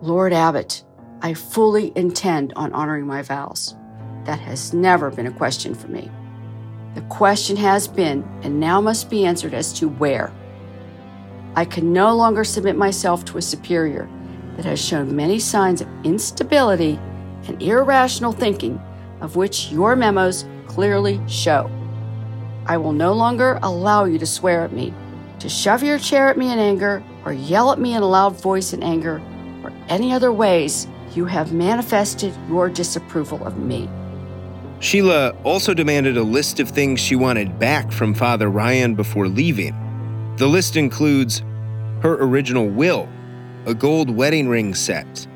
Lord 0.00 0.32
Abbot, 0.32 0.84
I 1.22 1.34
fully 1.34 1.92
intend 1.96 2.52
on 2.54 2.72
honoring 2.72 3.06
my 3.06 3.22
vows. 3.22 3.76
That 4.24 4.38
has 4.40 4.72
never 4.72 5.10
been 5.10 5.26
a 5.26 5.32
question 5.32 5.74
for 5.74 5.88
me. 5.88 6.10
The 6.94 7.02
question 7.02 7.56
has 7.56 7.88
been 7.88 8.22
and 8.42 8.60
now 8.60 8.80
must 8.80 9.10
be 9.10 9.24
answered 9.24 9.54
as 9.54 9.72
to 9.74 9.88
where. 9.88 10.32
I 11.54 11.64
can 11.64 11.92
no 11.92 12.14
longer 12.14 12.44
submit 12.44 12.76
myself 12.76 13.24
to 13.26 13.38
a 13.38 13.42
superior 13.42 14.08
that 14.56 14.64
has 14.64 14.84
shown 14.84 15.14
many 15.14 15.38
signs 15.38 15.80
of 15.80 15.88
instability 16.04 16.98
and 17.46 17.60
irrational 17.62 18.32
thinking, 18.32 18.80
of 19.20 19.36
which 19.36 19.70
your 19.70 19.96
memos 19.96 20.44
clearly 20.66 21.20
show. 21.28 21.70
I 22.66 22.76
will 22.76 22.92
no 22.92 23.12
longer 23.12 23.58
allow 23.62 24.04
you 24.04 24.18
to 24.18 24.26
swear 24.26 24.64
at 24.64 24.72
me, 24.72 24.94
to 25.40 25.48
shove 25.48 25.82
your 25.82 25.98
chair 25.98 26.28
at 26.28 26.38
me 26.38 26.52
in 26.52 26.58
anger, 26.58 27.02
or 27.24 27.32
yell 27.32 27.72
at 27.72 27.78
me 27.78 27.94
in 27.94 28.02
a 28.02 28.08
loud 28.08 28.40
voice 28.40 28.72
in 28.72 28.82
anger, 28.82 29.20
or 29.64 29.72
any 29.88 30.12
other 30.12 30.32
ways 30.32 30.86
you 31.14 31.24
have 31.24 31.52
manifested 31.52 32.32
your 32.48 32.68
disapproval 32.68 33.44
of 33.44 33.58
me. 33.58 33.88
Sheila 34.80 35.30
also 35.44 35.74
demanded 35.74 36.16
a 36.16 36.22
list 36.22 36.58
of 36.58 36.68
things 36.68 36.98
she 36.98 37.14
wanted 37.14 37.58
back 37.58 37.92
from 37.92 38.14
Father 38.14 38.48
Ryan 38.48 38.94
before 38.94 39.28
leaving. 39.28 39.74
The 40.38 40.46
list 40.46 40.76
includes 40.76 41.42
her 42.00 42.16
original 42.20 42.68
will, 42.68 43.08
a 43.66 43.74
gold 43.74 44.10
wedding 44.10 44.48
ring 44.48 44.74
set, 44.74 45.28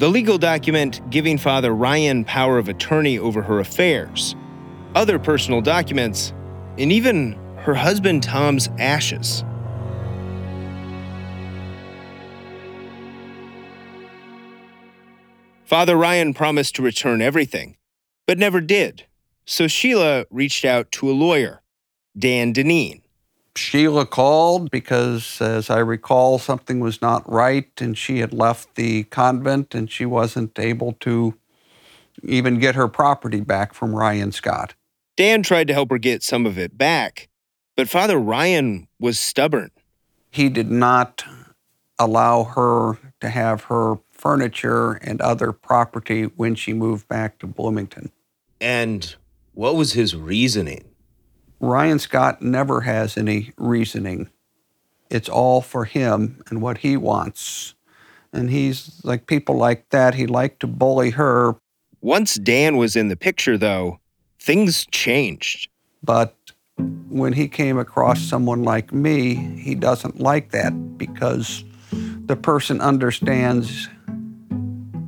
the 0.00 0.08
legal 0.08 0.38
document 0.38 1.02
giving 1.10 1.36
Father 1.36 1.74
Ryan 1.74 2.24
power 2.24 2.56
of 2.56 2.70
attorney 2.70 3.18
over 3.18 3.42
her 3.42 3.60
affairs, 3.60 4.34
other 4.94 5.18
personal 5.18 5.60
documents, 5.60 6.32
and 6.78 6.90
even 6.90 7.32
her 7.58 7.74
husband 7.74 8.22
Tom's 8.22 8.70
ashes. 8.78 9.44
Father 15.66 15.96
Ryan 15.96 16.32
promised 16.32 16.76
to 16.76 16.82
return 16.82 17.20
everything, 17.20 17.76
but 18.26 18.38
never 18.38 18.62
did. 18.62 19.04
So 19.44 19.68
Sheila 19.68 20.24
reached 20.30 20.64
out 20.64 20.90
to 20.92 21.10
a 21.10 21.12
lawyer, 21.12 21.60
Dan 22.18 22.54
Deneen. 22.54 22.99
Sheila 23.60 24.06
called 24.06 24.70
because, 24.70 25.40
as 25.40 25.68
I 25.68 25.78
recall, 25.80 26.38
something 26.38 26.80
was 26.80 27.02
not 27.02 27.30
right 27.30 27.70
and 27.78 27.96
she 27.96 28.20
had 28.20 28.32
left 28.32 28.74
the 28.74 29.04
convent 29.04 29.74
and 29.74 29.90
she 29.90 30.06
wasn't 30.06 30.58
able 30.58 30.94
to 31.00 31.34
even 32.22 32.58
get 32.58 32.74
her 32.74 32.88
property 32.88 33.40
back 33.40 33.74
from 33.74 33.94
Ryan 33.94 34.32
Scott. 34.32 34.74
Dan 35.16 35.42
tried 35.42 35.68
to 35.68 35.74
help 35.74 35.90
her 35.90 35.98
get 35.98 36.22
some 36.22 36.46
of 36.46 36.58
it 36.58 36.78
back, 36.78 37.28
but 37.76 37.88
Father 37.88 38.18
Ryan 38.18 38.88
was 38.98 39.20
stubborn. 39.20 39.70
He 40.30 40.48
did 40.48 40.70
not 40.70 41.24
allow 41.98 42.44
her 42.44 42.98
to 43.20 43.28
have 43.28 43.64
her 43.64 43.96
furniture 44.10 44.92
and 44.92 45.20
other 45.20 45.52
property 45.52 46.24
when 46.24 46.54
she 46.54 46.72
moved 46.72 47.06
back 47.08 47.38
to 47.38 47.46
Bloomington. 47.46 48.10
And 48.58 49.14
what 49.52 49.76
was 49.76 49.92
his 49.92 50.16
reasoning? 50.16 50.89
Ryan 51.60 51.98
Scott 51.98 52.40
never 52.40 52.80
has 52.80 53.18
any 53.18 53.52
reasoning. 53.58 54.30
It's 55.10 55.28
all 55.28 55.60
for 55.60 55.84
him 55.84 56.42
and 56.48 56.62
what 56.62 56.78
he 56.78 56.96
wants. 56.96 57.74
And 58.32 58.50
he's 58.50 59.00
like 59.04 59.26
people 59.26 59.56
like 59.56 59.90
that. 59.90 60.14
He 60.14 60.26
liked 60.26 60.60
to 60.60 60.66
bully 60.66 61.10
her. 61.10 61.56
Once 62.00 62.36
Dan 62.36 62.76
was 62.76 62.96
in 62.96 63.08
the 63.08 63.16
picture, 63.16 63.58
though, 63.58 64.00
things 64.38 64.86
changed. 64.90 65.68
But 66.02 66.34
when 67.08 67.34
he 67.34 67.46
came 67.46 67.78
across 67.78 68.22
someone 68.22 68.62
like 68.62 68.92
me, 68.92 69.34
he 69.34 69.74
doesn't 69.74 70.18
like 70.18 70.52
that 70.52 70.70
because 70.96 71.62
the 72.24 72.36
person 72.36 72.80
understands 72.80 73.88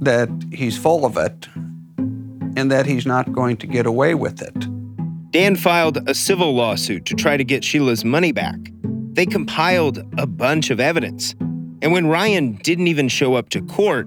that 0.00 0.28
he's 0.52 0.76
full 0.76 1.06
of 1.06 1.16
it 1.16 1.48
and 2.56 2.70
that 2.70 2.84
he's 2.84 3.06
not 3.06 3.32
going 3.32 3.56
to 3.56 3.66
get 3.66 3.86
away 3.86 4.14
with 4.14 4.42
it. 4.42 4.71
Dan 5.32 5.56
filed 5.56 6.08
a 6.08 6.14
civil 6.14 6.54
lawsuit 6.54 7.04
to 7.06 7.14
try 7.14 7.36
to 7.38 7.44
get 7.44 7.64
Sheila's 7.64 8.04
money 8.04 8.32
back. 8.32 8.58
They 9.14 9.24
compiled 9.24 10.04
a 10.18 10.26
bunch 10.26 10.68
of 10.68 10.78
evidence. 10.78 11.34
And 11.80 11.90
when 11.90 12.06
Ryan 12.06 12.56
didn't 12.56 12.88
even 12.88 13.08
show 13.08 13.34
up 13.34 13.48
to 13.50 13.62
court, 13.62 14.06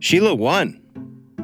Sheila 0.00 0.34
won. 0.34 0.80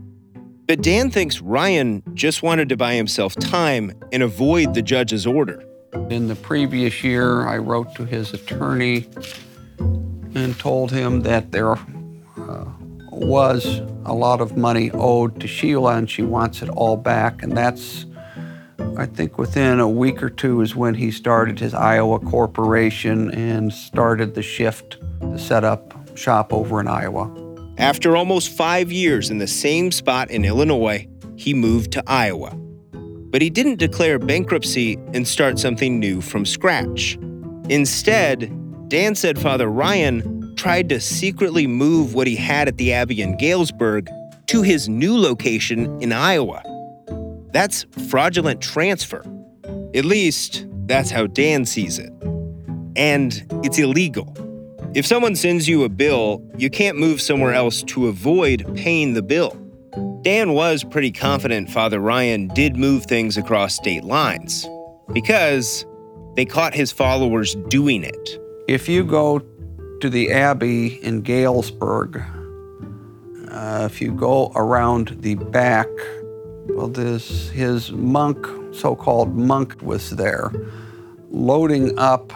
But 0.66 0.82
Dan 0.82 1.10
thinks 1.10 1.40
Ryan 1.40 2.02
just 2.14 2.42
wanted 2.42 2.68
to 2.70 2.76
buy 2.76 2.94
himself 2.94 3.34
time 3.36 3.92
and 4.12 4.22
avoid 4.22 4.72
the 4.74 4.82
judge's 4.82 5.26
order. 5.26 5.62
In 6.10 6.28
the 6.28 6.36
previous 6.36 7.04
year, 7.04 7.46
I 7.46 7.58
wrote 7.58 7.94
to 7.96 8.04
his 8.04 8.32
attorney 8.32 9.06
and 9.78 10.58
told 10.58 10.90
him 10.90 11.22
that 11.22 11.52
there 11.52 11.72
uh, 11.72 12.64
was 13.10 13.80
a 14.04 14.12
lot 14.12 14.40
of 14.40 14.56
money 14.56 14.90
owed 14.92 15.40
to 15.40 15.46
Sheila 15.46 15.96
and 15.96 16.10
she 16.10 16.22
wants 16.22 16.62
it 16.62 16.68
all 16.70 16.96
back. 16.96 17.42
And 17.42 17.56
that's, 17.56 18.06
I 18.96 19.06
think, 19.06 19.38
within 19.38 19.80
a 19.80 19.88
week 19.88 20.22
or 20.22 20.30
two 20.30 20.60
is 20.60 20.76
when 20.76 20.94
he 20.94 21.10
started 21.10 21.58
his 21.58 21.74
Iowa 21.74 22.20
corporation 22.20 23.30
and 23.32 23.72
started 23.72 24.34
the 24.34 24.42
shift 24.42 24.98
to 25.20 25.38
set 25.38 25.64
up 25.64 25.92
shop 26.16 26.52
over 26.52 26.78
in 26.80 26.86
Iowa. 26.86 27.28
After 27.76 28.16
almost 28.16 28.56
five 28.56 28.92
years 28.92 29.30
in 29.30 29.38
the 29.38 29.48
same 29.48 29.90
spot 29.90 30.30
in 30.30 30.44
Illinois, 30.44 31.08
he 31.34 31.54
moved 31.54 31.90
to 31.92 32.04
Iowa. 32.06 32.54
But 32.94 33.42
he 33.42 33.50
didn't 33.50 33.80
declare 33.80 34.20
bankruptcy 34.20 34.94
and 35.12 35.26
start 35.26 35.58
something 35.58 35.98
new 35.98 36.20
from 36.20 36.46
scratch. 36.46 37.18
Instead, 37.68 38.52
Dan 38.88 39.16
said 39.16 39.40
Father 39.40 39.66
Ryan 39.66 40.54
tried 40.54 40.88
to 40.90 41.00
secretly 41.00 41.66
move 41.66 42.14
what 42.14 42.28
he 42.28 42.36
had 42.36 42.68
at 42.68 42.76
the 42.76 42.92
Abbey 42.92 43.20
in 43.20 43.36
Galesburg 43.38 44.08
to 44.46 44.62
his 44.62 44.88
new 44.88 45.18
location 45.18 46.00
in 46.00 46.12
Iowa. 46.12 46.62
That's 47.54 47.86
fraudulent 48.08 48.60
transfer. 48.60 49.24
At 49.94 50.04
least, 50.04 50.66
that's 50.86 51.12
how 51.12 51.28
Dan 51.28 51.64
sees 51.64 52.00
it. 52.00 52.12
And 52.96 53.46
it's 53.62 53.78
illegal. 53.78 54.34
If 54.92 55.06
someone 55.06 55.36
sends 55.36 55.68
you 55.68 55.84
a 55.84 55.88
bill, 55.88 56.42
you 56.58 56.68
can't 56.68 56.98
move 56.98 57.20
somewhere 57.20 57.54
else 57.54 57.84
to 57.84 58.08
avoid 58.08 58.66
paying 58.74 59.14
the 59.14 59.22
bill. 59.22 59.56
Dan 60.22 60.52
was 60.52 60.82
pretty 60.82 61.12
confident 61.12 61.70
Father 61.70 62.00
Ryan 62.00 62.48
did 62.48 62.76
move 62.76 63.06
things 63.06 63.36
across 63.36 63.76
state 63.76 64.02
lines 64.02 64.68
because 65.12 65.86
they 66.34 66.44
caught 66.44 66.74
his 66.74 66.90
followers 66.90 67.54
doing 67.68 68.02
it. 68.02 68.38
If 68.66 68.88
you 68.88 69.04
go 69.04 69.40
to 70.00 70.10
the 70.10 70.32
Abbey 70.32 71.00
in 71.04 71.22
Galesburg, 71.22 72.20
uh, 73.48 73.88
if 73.88 74.00
you 74.00 74.10
go 74.10 74.50
around 74.56 75.18
the 75.20 75.36
back, 75.36 75.86
well, 76.68 76.88
this 76.88 77.50
his 77.50 77.92
monk, 77.92 78.46
so-called 78.72 79.36
monk, 79.36 79.80
was 79.82 80.10
there, 80.10 80.50
loading 81.30 81.98
up 81.98 82.32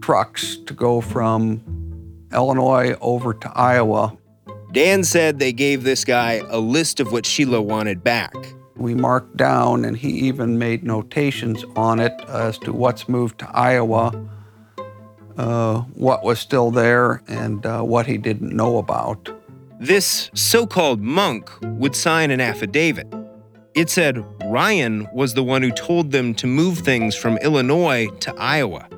trucks 0.00 0.56
to 0.66 0.74
go 0.74 1.00
from 1.00 1.60
Illinois 2.32 2.96
over 3.00 3.34
to 3.34 3.52
Iowa. 3.54 4.16
Dan 4.72 5.02
said 5.04 5.38
they 5.38 5.52
gave 5.52 5.82
this 5.82 6.04
guy 6.04 6.42
a 6.48 6.58
list 6.58 7.00
of 7.00 7.12
what 7.12 7.26
Sheila 7.26 7.60
wanted 7.60 8.04
back. 8.04 8.34
We 8.76 8.94
marked 8.94 9.36
down, 9.36 9.84
and 9.84 9.96
he 9.96 10.08
even 10.08 10.58
made 10.58 10.84
notations 10.84 11.64
on 11.76 12.00
it 12.00 12.12
as 12.28 12.56
to 12.58 12.72
what's 12.72 13.08
moved 13.08 13.38
to 13.40 13.50
Iowa, 13.50 14.26
uh, 15.36 15.80
what 15.94 16.24
was 16.24 16.38
still 16.38 16.70
there, 16.70 17.22
and 17.28 17.66
uh, 17.66 17.82
what 17.82 18.06
he 18.06 18.16
didn't 18.16 18.54
know 18.54 18.78
about. 18.78 19.28
This 19.80 20.30
so 20.34 20.66
called 20.66 21.00
monk 21.00 21.50
would 21.62 21.96
sign 21.96 22.30
an 22.30 22.40
affidavit. 22.40 23.12
It 23.74 23.88
said 23.88 24.24
Ryan 24.44 25.06
was 25.12 25.34
the 25.34 25.44
one 25.44 25.62
who 25.62 25.70
told 25.70 26.10
them 26.10 26.34
to 26.34 26.46
move 26.46 26.78
things 26.78 27.14
from 27.14 27.38
Illinois 27.38 28.08
to 28.20 28.34
Iowa. 28.36 28.88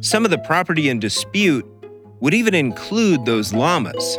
Some 0.00 0.24
of 0.24 0.32
the 0.32 0.38
property 0.38 0.88
in 0.88 0.98
dispute 0.98 1.64
would 2.20 2.34
even 2.34 2.54
include 2.54 3.24
those 3.24 3.52
llamas. 3.52 4.18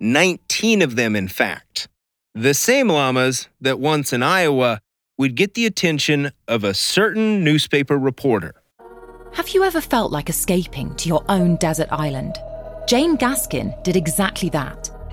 19 0.00 0.80
of 0.82 0.94
them, 0.94 1.16
in 1.16 1.26
fact. 1.26 1.88
The 2.34 2.54
same 2.54 2.88
llamas 2.88 3.48
that 3.60 3.80
once 3.80 4.12
in 4.12 4.22
Iowa 4.22 4.80
would 5.16 5.34
get 5.34 5.54
the 5.54 5.66
attention 5.66 6.30
of 6.46 6.62
a 6.62 6.74
certain 6.74 7.42
newspaper 7.42 7.98
reporter. 7.98 8.54
Have 9.32 9.48
you 9.48 9.64
ever 9.64 9.80
felt 9.80 10.12
like 10.12 10.28
escaping 10.28 10.94
to 10.96 11.08
your 11.08 11.24
own 11.28 11.56
desert 11.56 11.88
island? 11.90 12.36
Jane 12.86 13.18
Gaskin 13.18 13.82
did 13.82 13.96
exactly 13.96 14.48
that, 14.50 14.87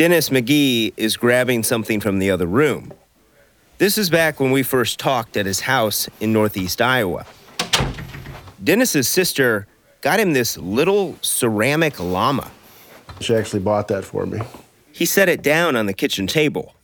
Dennis 0.00 0.30
McGee 0.30 0.94
is 0.96 1.18
grabbing 1.18 1.62
something 1.62 2.00
from 2.00 2.20
the 2.20 2.30
other 2.30 2.46
room. 2.46 2.90
This 3.76 3.98
is 3.98 4.08
back 4.08 4.40
when 4.40 4.50
we 4.50 4.62
first 4.62 4.98
talked 4.98 5.36
at 5.36 5.44
his 5.44 5.60
house 5.60 6.08
in 6.20 6.32
northeast 6.32 6.80
Iowa. 6.80 7.26
Dennis's 8.64 9.08
sister 9.08 9.66
got 10.00 10.18
him 10.18 10.32
this 10.32 10.56
little 10.56 11.16
ceramic 11.20 12.00
llama. 12.00 12.50
She 13.20 13.34
actually 13.34 13.60
bought 13.60 13.88
that 13.88 14.06
for 14.06 14.24
me. 14.24 14.40
He 14.90 15.04
set 15.04 15.28
it 15.28 15.42
down 15.42 15.76
on 15.76 15.84
the 15.84 15.92
kitchen 15.92 16.26
table. 16.26 16.74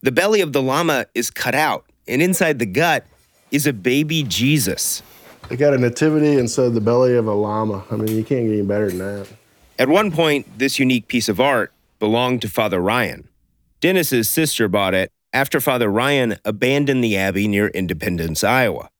The 0.00 0.10
belly 0.10 0.40
of 0.40 0.54
the 0.54 0.62
llama 0.62 1.04
is 1.14 1.30
cut 1.30 1.54
out, 1.54 1.84
and 2.08 2.22
inside 2.22 2.60
the 2.60 2.64
gut 2.64 3.04
is 3.50 3.66
a 3.66 3.74
baby 3.74 4.22
Jesus. 4.22 5.02
I 5.50 5.56
got 5.56 5.74
a 5.74 5.78
nativity 5.78 6.38
inside 6.38 6.70
the 6.70 6.80
belly 6.80 7.14
of 7.14 7.26
a 7.26 7.34
llama. 7.34 7.84
I 7.90 7.96
mean, 7.96 8.16
you 8.16 8.24
can't 8.24 8.46
get 8.46 8.54
any 8.54 8.62
better 8.62 8.88
than 8.88 9.00
that. 9.00 9.28
At 9.78 9.90
one 9.90 10.10
point, 10.10 10.58
this 10.58 10.78
unique 10.78 11.08
piece 11.08 11.28
of 11.28 11.40
art 11.40 11.73
belonged 12.04 12.42
to 12.42 12.48
Father 12.50 12.80
Ryan. 12.80 13.30
Dennis's 13.80 14.28
sister 14.28 14.68
bought 14.68 14.92
it 14.92 15.10
after 15.32 15.58
Father 15.58 15.88
Ryan 15.88 16.36
abandoned 16.44 17.02
the 17.02 17.16
abbey 17.16 17.48
near 17.48 17.68
Independence, 17.68 18.44
Iowa. 18.44 18.90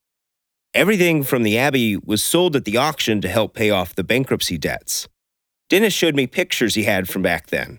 Everything 0.73 1.23
from 1.23 1.43
the 1.43 1.59
abbey 1.59 1.99
was 1.99 2.25
sold 2.25 2.57
at 2.57 2.65
the 2.65 2.79
auction 2.79 3.21
to 3.21 3.29
help 3.29 3.53
pay 3.53 3.69
off 3.69 3.95
the 3.95 4.05
bankruptcy 4.05 4.57
debts. 4.57 5.07
Dennis 5.69 5.93
showed 5.93 6.15
me 6.15 6.27
pictures 6.27 6.77
he 6.77 6.85
had 6.85 7.07
from 7.07 7.21
back 7.21 7.49
then. 7.49 7.79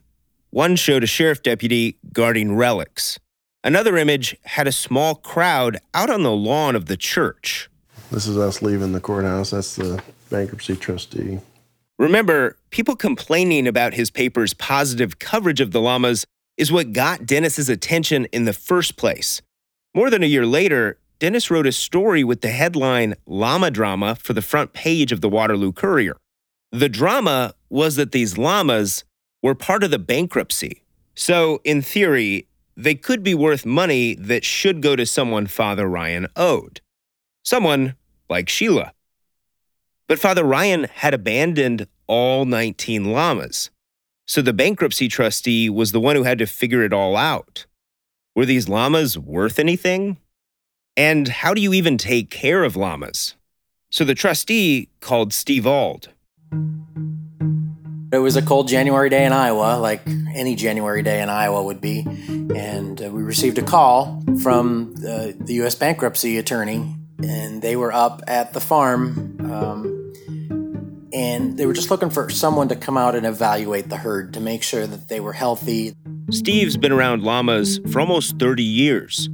One 0.51 0.75
showed 0.75 1.03
a 1.03 1.07
sheriff 1.07 1.41
deputy 1.41 1.97
guarding 2.13 2.55
relics. 2.55 3.19
Another 3.63 3.97
image 3.97 4.37
had 4.43 4.67
a 4.67 4.71
small 4.71 5.15
crowd 5.15 5.79
out 5.95 6.11
on 6.11 6.21
the 6.21 6.31
lawn 6.31 6.75
of 6.75 6.85
the 6.85 6.97
church. 6.97 7.67
This 8.11 8.27
is 8.27 8.37
us 8.37 8.61
leaving 8.61 8.91
the 8.91 9.01
courthouse. 9.01 9.49
That's 9.49 9.75
the 9.75 10.03
bankruptcy 10.29 10.75
trustee. 10.75 11.39
Remember, 11.97 12.57
people 12.71 12.95
complaining 12.95 13.67
about 13.67 13.93
his 13.93 14.11
paper's 14.11 14.53
positive 14.53 15.17
coverage 15.17 15.61
of 15.61 15.71
the 15.71 15.79
llamas 15.79 16.25
is 16.57 16.71
what 16.71 16.93
got 16.93 17.25
Dennis's 17.25 17.69
attention 17.69 18.25
in 18.25 18.45
the 18.45 18.53
first 18.53 18.97
place. 18.97 19.41
More 19.93 20.09
than 20.09 20.23
a 20.23 20.27
year 20.27 20.45
later, 20.45 20.99
Dennis 21.19 21.49
wrote 21.49 21.67
a 21.67 21.71
story 21.71 22.23
with 22.23 22.41
the 22.41 22.49
headline 22.49 23.15
Llama 23.25 23.71
Drama 23.71 24.15
for 24.15 24.33
the 24.33 24.41
front 24.41 24.73
page 24.73 25.13
of 25.13 25.21
the 25.21 25.29
Waterloo 25.29 25.71
Courier. 25.71 26.17
The 26.71 26.89
drama 26.89 27.53
was 27.69 27.95
that 27.95 28.11
these 28.11 28.37
llamas 28.37 29.05
were 29.41 29.55
part 29.55 29.83
of 29.83 29.91
the 29.91 29.99
bankruptcy. 29.99 30.83
So, 31.15 31.61
in 31.63 31.81
theory, 31.81 32.47
they 32.75 32.95
could 32.95 33.23
be 33.23 33.33
worth 33.33 33.65
money 33.65 34.15
that 34.15 34.43
should 34.43 34.81
go 34.81 34.97
to 34.97 35.05
someone 35.05 35.47
Father 35.47 35.87
Ryan 35.87 36.27
owed. 36.35 36.81
Someone 37.43 37.95
like 38.29 38.49
Sheila. 38.49 38.91
But 40.07 40.19
Father 40.19 40.43
Ryan 40.43 40.83
had 40.83 41.13
abandoned 41.13 41.87
all 42.07 42.45
19 42.45 43.05
llamas. 43.05 43.71
So 44.27 44.41
the 44.41 44.53
bankruptcy 44.53 45.07
trustee 45.07 45.69
was 45.69 45.91
the 45.91 45.99
one 45.99 46.15
who 46.15 46.23
had 46.23 46.37
to 46.39 46.47
figure 46.47 46.83
it 46.83 46.93
all 46.93 47.15
out. 47.15 47.65
Were 48.35 48.45
these 48.45 48.69
llamas 48.69 49.17
worth 49.17 49.59
anything? 49.59 50.17
And 50.97 51.27
how 51.27 51.53
do 51.53 51.61
you 51.61 51.73
even 51.73 51.97
take 51.97 52.29
care 52.29 52.63
of 52.63 52.75
llamas? 52.75 53.35
So 53.89 54.03
the 54.03 54.15
trustee 54.15 54.89
called 54.99 55.33
Steve 55.33 55.65
Auld. 55.65 56.09
It 58.11 58.19
was 58.19 58.35
a 58.35 58.41
cold 58.41 58.67
January 58.67 59.09
day 59.09 59.25
in 59.25 59.33
Iowa, 59.33 59.77
like 59.77 60.01
any 60.33 60.55
January 60.55 61.01
day 61.01 61.21
in 61.21 61.29
Iowa 61.29 61.63
would 61.63 61.81
be. 61.81 62.05
And 62.55 63.01
uh, 63.01 63.09
we 63.09 63.23
received 63.23 63.57
a 63.57 63.61
call 63.61 64.23
from 64.41 64.95
the, 64.95 65.35
the 65.39 65.55
U.S. 65.55 65.75
bankruptcy 65.75 66.37
attorney, 66.37 66.95
and 67.23 67.61
they 67.61 67.75
were 67.75 67.93
up 67.93 68.21
at 68.27 68.53
the 68.53 68.59
farm. 68.59 69.37
Um, 69.51 70.13
and 71.13 71.57
they 71.57 71.65
were 71.65 71.73
just 71.73 71.89
looking 71.89 72.09
for 72.09 72.29
someone 72.29 72.67
to 72.67 72.75
come 72.75 72.97
out 72.97 73.15
and 73.15 73.25
evaluate 73.25 73.89
the 73.89 73.95
herd 73.95 74.33
to 74.33 74.41
make 74.41 74.63
sure 74.63 74.85
that 74.85 75.07
they 75.07 75.21
were 75.21 75.33
healthy. 75.33 75.95
Steve's 76.29 76.75
been 76.75 76.91
around 76.91 77.23
llamas 77.23 77.79
for 77.91 78.01
almost 78.01 78.37
30 78.37 78.63
years. 78.63 79.29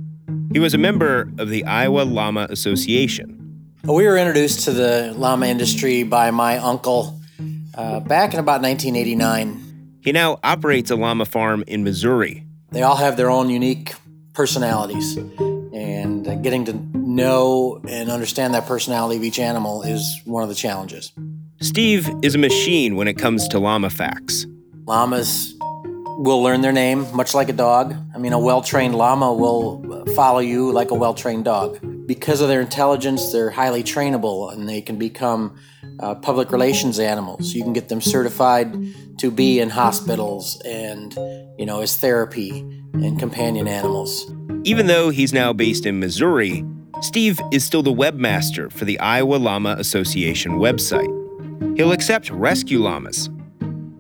He 0.54 0.60
was 0.60 0.74
a 0.74 0.78
member 0.78 1.32
of 1.40 1.50
the 1.50 1.66
Iowa 1.66 2.04
Llama 2.04 2.48
Association. 2.50 3.38
We 3.84 4.06
were 4.06 4.18
introduced 4.18 4.66
to 4.66 4.72
the 4.72 5.14
llama 5.18 5.48
industry 5.48 6.04
by 6.04 6.30
my 6.30 6.58
uncle 6.58 7.20
uh, 7.74 8.00
back 8.02 8.34
in 8.34 8.40
about 8.40 8.62
1989. 8.62 10.00
He 10.04 10.12
now 10.12 10.40
operates 10.44 10.92
a 10.92 10.96
llama 10.96 11.26
farm 11.26 11.64
in 11.66 11.84
Missouri. 11.84 12.46
They 12.72 12.84
all 12.84 12.98
have 12.98 13.18
their 13.18 13.30
own 13.30 13.50
unique 13.50 13.96
personalities, 14.34 15.18
and 15.18 16.28
uh, 16.28 16.36
getting 16.36 16.66
to 16.66 16.74
know 17.02 17.82
and 17.88 18.10
understand 18.10 18.54
that 18.54 18.66
personality 18.66 19.18
of 19.18 19.24
each 19.24 19.40
animal 19.40 19.82
is 19.84 20.22
one 20.26 20.44
of 20.44 20.50
the 20.50 20.56
challenges. 20.56 21.12
Steve 21.62 22.10
is 22.24 22.36
a 22.36 22.38
machine 22.38 22.96
when 22.96 23.08
it 23.08 23.18
comes 23.18 23.48
to 23.50 23.60
llama 23.60 23.90
facts. 23.90 24.46
Llamas 24.86 25.56
will 26.18 26.42
learn 26.42 26.62
their 26.62 26.72
name, 26.72 27.06
much 27.16 27.34
like 27.34 27.50
a 27.50 27.54
dog. 27.54 27.96
I 28.14 28.18
mean, 28.18 28.34
a 28.34 28.40
well 28.40 28.62
trained 28.62 28.96
llama 28.96 29.34
will 29.34 30.06
follow 30.16 30.40
you 30.40 30.72
like 30.72 30.92
a 30.92 30.96
well 30.96 31.14
trained 31.14 31.46
dog. 31.46 31.80
Because 32.08 32.42
of 32.42 32.48
their 32.48 32.62
intelligence, 32.62 33.32
they're 33.32 33.50
highly 33.50 33.84
trainable 33.84 34.52
and 34.52 34.68
they 34.68 34.82
can 34.82 34.98
become 34.98 35.56
uh, 36.00 36.16
public 36.16 36.52
relations 36.52 37.00
animals. 37.00 37.54
You 37.54 37.64
can 37.64 37.74
get 37.74 37.90
them 37.90 38.02
certified 38.02 38.76
to 39.20 39.32
be 39.32 39.60
in 39.60 39.70
hospitals 39.70 40.60
and, 40.62 41.14
you 41.58 41.66
know, 41.66 41.82
as 41.82 41.96
therapy 41.98 42.62
and 42.94 43.20
companion 43.20 43.68
animals. 43.68 44.32
Even 44.64 44.88
though 44.88 45.10
he's 45.10 45.32
now 45.32 45.54
based 45.54 45.86
in 45.86 46.00
Missouri, 46.00 46.66
Steve 47.02 47.40
is 47.52 47.64
still 47.64 47.82
the 47.82 47.92
webmaster 47.92 48.72
for 48.72 48.86
the 48.86 49.00
Iowa 49.00 49.36
Llama 49.38 49.76
Association 49.80 50.60
website. 50.60 51.10
He'll 51.76 51.94
accept 51.94 52.30
rescue 52.30 52.78
llamas. 52.78 53.28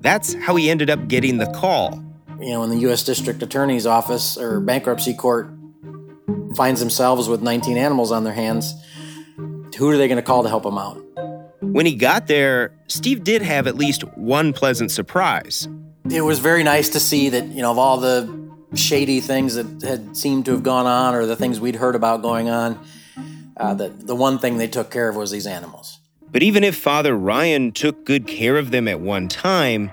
That's 0.01 0.35
how 0.35 0.55
he 0.55 0.69
ended 0.69 0.91
up 0.91 1.07
getting 1.07 1.39
the 1.39 1.47
call. 1.47 2.03
You 2.39 2.51
know, 2.51 2.59
when 2.59 2.69
the 2.69 2.77
U.S. 2.77 3.03
District 3.03 3.41
Attorney's 3.41 3.87
Office 3.87 4.37
or 4.37 4.59
bankruptcy 4.59 5.15
court 5.15 5.51
finds 6.55 6.79
themselves 6.79 7.27
with 7.27 7.41
19 7.41 7.75
animals 7.75 8.11
on 8.11 8.23
their 8.23 8.33
hands, 8.33 8.73
who 9.75 9.89
are 9.89 9.97
they 9.97 10.07
going 10.07 10.17
to 10.17 10.23
call 10.23 10.43
to 10.43 10.49
help 10.49 10.63
them 10.63 10.77
out? 10.77 11.01
When 11.61 11.87
he 11.87 11.95
got 11.95 12.27
there, 12.27 12.71
Steve 12.87 13.23
did 13.23 13.41
have 13.41 13.65
at 13.65 13.75
least 13.75 14.03
one 14.15 14.53
pleasant 14.53 14.91
surprise. 14.91 15.67
It 16.09 16.21
was 16.21 16.37
very 16.37 16.63
nice 16.63 16.89
to 16.89 16.99
see 16.99 17.29
that, 17.29 17.47
you 17.47 17.63
know, 17.63 17.71
of 17.71 17.79
all 17.79 17.97
the 17.97 18.50
shady 18.75 19.19
things 19.19 19.55
that 19.55 19.81
had 19.81 20.15
seemed 20.15 20.45
to 20.45 20.51
have 20.51 20.63
gone 20.63 20.85
on 20.85 21.13
or 21.15 21.25
the 21.25 21.35
things 21.35 21.59
we'd 21.59 21.75
heard 21.75 21.95
about 21.95 22.21
going 22.21 22.49
on, 22.49 22.79
uh, 23.57 23.73
that 23.73 24.07
the 24.07 24.15
one 24.15 24.39
thing 24.39 24.57
they 24.57 24.67
took 24.67 24.89
care 24.89 25.09
of 25.09 25.15
was 25.15 25.31
these 25.31 25.47
animals. 25.47 25.99
But 26.31 26.43
even 26.43 26.63
if 26.63 26.77
Father 26.77 27.15
Ryan 27.15 27.73
took 27.73 28.05
good 28.05 28.25
care 28.25 28.57
of 28.57 28.71
them 28.71 28.87
at 28.87 29.01
one 29.01 29.27
time, 29.27 29.91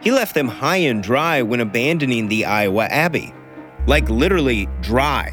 he 0.00 0.10
left 0.10 0.34
them 0.34 0.48
high 0.48 0.76
and 0.76 1.02
dry 1.02 1.42
when 1.42 1.60
abandoning 1.60 2.28
the 2.28 2.44
Iowa 2.44 2.86
Abbey. 2.86 3.32
Like 3.86 4.08
literally 4.10 4.68
dry. 4.80 5.32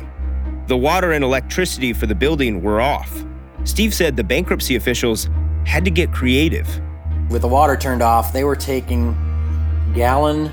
The 0.68 0.78
water 0.78 1.12
and 1.12 1.24
electricity 1.24 1.92
for 1.92 2.06
the 2.06 2.16
building 2.16 2.62
were 2.62 2.80
off. 2.80 3.26
Steve 3.64 3.94
said 3.94 4.16
the 4.16 4.24
bankruptcy 4.24 4.76
officials 4.76 5.28
had 5.66 5.84
to 5.86 5.92
get 5.92 6.12
creative. 6.12 6.68
With 7.30 7.42
the 7.42 7.48
water 7.48 7.76
turned 7.76 8.02
off, 8.02 8.32
they 8.32 8.44
were 8.44 8.56
taking 8.56 9.18
gallon 9.96 10.52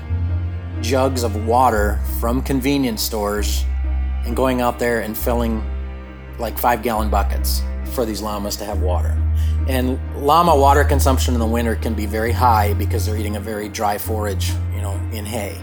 jugs 0.81 1.23
of 1.23 1.45
water 1.45 1.99
from 2.19 2.41
convenience 2.41 3.01
stores 3.01 3.65
and 4.25 4.35
going 4.35 4.61
out 4.61 4.79
there 4.79 5.01
and 5.01 5.17
filling 5.17 5.63
like 6.39 6.57
five 6.57 6.83
gallon 6.83 7.09
buckets 7.09 7.61
for 7.93 8.05
these 8.05 8.21
llamas 8.21 8.55
to 8.57 8.65
have 8.65 8.81
water. 8.81 9.17
And 9.67 9.99
llama 10.15 10.55
water 10.55 10.83
consumption 10.83 11.33
in 11.33 11.39
the 11.39 11.45
winter 11.45 11.75
can 11.75 11.93
be 11.93 12.05
very 12.05 12.31
high 12.31 12.73
because 12.73 13.05
they're 13.05 13.17
eating 13.17 13.35
a 13.35 13.39
very 13.39 13.69
dry 13.69 13.97
forage, 13.97 14.51
you 14.73 14.81
know, 14.81 14.93
in 15.13 15.25
hay. 15.25 15.61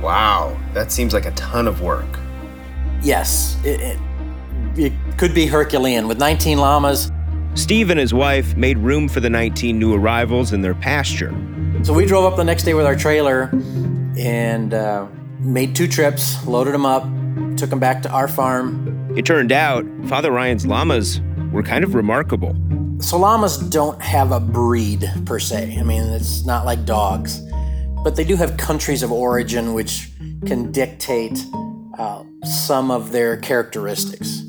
Wow, 0.00 0.58
that 0.72 0.90
seems 0.90 1.14
like 1.14 1.26
a 1.26 1.32
ton 1.32 1.68
of 1.68 1.82
work. 1.82 2.18
Yes, 3.02 3.58
it, 3.64 3.80
it, 3.80 3.98
it 4.76 4.92
could 5.18 5.34
be 5.34 5.46
Herculean. 5.46 6.08
With 6.08 6.18
19 6.18 6.58
llamas, 6.58 7.12
Steve 7.54 7.90
and 7.90 7.98
his 7.98 8.14
wife 8.14 8.56
made 8.56 8.78
room 8.78 9.08
for 9.08 9.20
the 9.20 9.30
19 9.30 9.78
new 9.78 9.94
arrivals 9.94 10.52
in 10.52 10.62
their 10.62 10.74
pasture. 10.74 11.34
So 11.82 11.92
we 11.92 12.06
drove 12.06 12.24
up 12.24 12.36
the 12.36 12.44
next 12.44 12.64
day 12.64 12.74
with 12.74 12.86
our 12.86 12.96
trailer 12.96 13.50
and 14.18 14.74
uh, 14.74 15.06
made 15.38 15.74
two 15.74 15.88
trips, 15.88 16.44
loaded 16.46 16.74
them 16.74 16.86
up, 16.86 17.02
took 17.56 17.70
them 17.70 17.80
back 17.80 18.02
to 18.02 18.10
our 18.10 18.28
farm. 18.28 19.14
It 19.16 19.26
turned 19.26 19.52
out 19.52 19.84
Father 20.06 20.30
Ryan's 20.30 20.66
llamas 20.66 21.20
were 21.52 21.62
kind 21.62 21.84
of 21.84 21.94
remarkable. 21.94 22.56
So 23.00 23.18
llamas 23.18 23.56
don't 23.56 24.00
have 24.02 24.30
a 24.30 24.40
breed 24.40 25.10
per 25.24 25.38
se. 25.38 25.76
I 25.78 25.82
mean, 25.82 26.02
it's 26.02 26.44
not 26.44 26.64
like 26.64 26.84
dogs, 26.84 27.40
but 28.04 28.16
they 28.16 28.24
do 28.24 28.36
have 28.36 28.56
countries 28.56 29.02
of 29.02 29.10
origin 29.10 29.72
which 29.72 30.10
can 30.46 30.70
dictate 30.70 31.38
uh, 31.98 32.24
some 32.44 32.90
of 32.90 33.12
their 33.12 33.36
characteristics. 33.36 34.42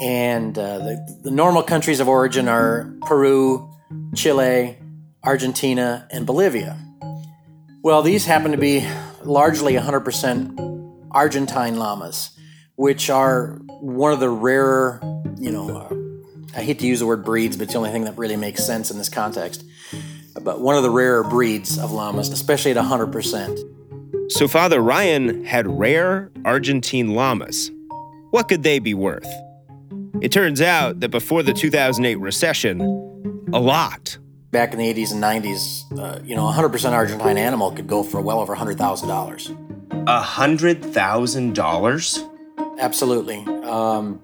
And 0.00 0.58
uh, 0.58 0.78
the, 0.78 1.18
the 1.22 1.30
normal 1.30 1.62
countries 1.62 2.00
of 2.00 2.08
origin 2.08 2.48
are 2.48 2.92
Peru, 3.02 3.70
Chile, 4.14 4.78
Argentina, 5.22 6.08
and 6.10 6.26
Bolivia. 6.26 6.78
Well, 7.82 8.02
these 8.02 8.26
happen 8.26 8.52
to 8.52 8.58
be 8.58 8.88
largely 9.24 9.74
100% 9.74 11.08
Argentine 11.10 11.76
llamas, 11.76 12.30
which 12.76 13.10
are 13.10 13.58
one 13.80 14.12
of 14.12 14.20
the 14.20 14.28
rarer, 14.28 15.00
you 15.36 15.50
know, 15.50 15.78
uh, 15.78 16.56
I 16.56 16.62
hate 16.62 16.78
to 16.78 16.86
use 16.86 17.00
the 17.00 17.06
word 17.06 17.24
breeds, 17.24 17.56
but 17.56 17.64
it's 17.64 17.72
the 17.72 17.78
only 17.78 17.90
thing 17.90 18.04
that 18.04 18.16
really 18.16 18.36
makes 18.36 18.64
sense 18.64 18.92
in 18.92 18.98
this 18.98 19.08
context. 19.08 19.64
But 20.40 20.60
one 20.60 20.76
of 20.76 20.84
the 20.84 20.90
rarer 20.90 21.24
breeds 21.24 21.76
of 21.76 21.90
llamas, 21.90 22.28
especially 22.28 22.70
at 22.70 22.76
100%. 22.76 24.30
So 24.30 24.46
Father 24.46 24.80
Ryan 24.80 25.44
had 25.44 25.66
rare 25.66 26.30
Argentine 26.44 27.14
llamas. 27.16 27.72
What 28.30 28.48
could 28.48 28.62
they 28.62 28.78
be 28.78 28.94
worth? 28.94 29.26
It 30.20 30.30
turns 30.30 30.60
out 30.60 31.00
that 31.00 31.08
before 31.08 31.42
the 31.42 31.52
2008 31.52 32.14
recession, 32.14 32.80
a 33.52 33.58
lot. 33.58 34.18
Back 34.52 34.72
in 34.72 34.78
the 34.78 34.94
80s 34.94 35.12
and 35.12 35.22
90s, 35.22 35.98
uh, 35.98 36.20
you 36.22 36.36
know, 36.36 36.44
100% 36.44 36.92
Argentine 36.92 37.38
animal 37.38 37.72
could 37.72 37.86
go 37.86 38.02
for 38.02 38.20
well 38.20 38.38
over 38.38 38.54
$100,000. 38.54 38.76
$100,000? 40.04 42.78
Absolutely. 42.78 43.38
Um, 43.64 44.20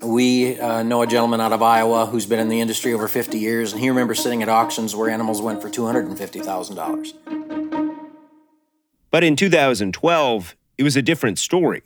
we 0.00 0.60
uh, 0.60 0.84
know 0.84 1.02
a 1.02 1.08
gentleman 1.08 1.40
out 1.40 1.52
of 1.52 1.60
Iowa 1.60 2.06
who's 2.06 2.24
been 2.24 2.38
in 2.38 2.48
the 2.48 2.60
industry 2.60 2.92
over 2.92 3.08
50 3.08 3.36
years, 3.36 3.72
and 3.72 3.80
he 3.80 3.88
remembers 3.88 4.22
sitting 4.22 4.44
at 4.44 4.48
auctions 4.48 4.94
where 4.94 5.10
animals 5.10 5.42
went 5.42 5.60
for 5.60 5.68
$250,000. 5.68 7.96
But 9.10 9.24
in 9.24 9.34
2012, 9.34 10.56
it 10.78 10.84
was 10.84 10.96
a 10.96 11.02
different 11.02 11.40
story. 11.40 11.82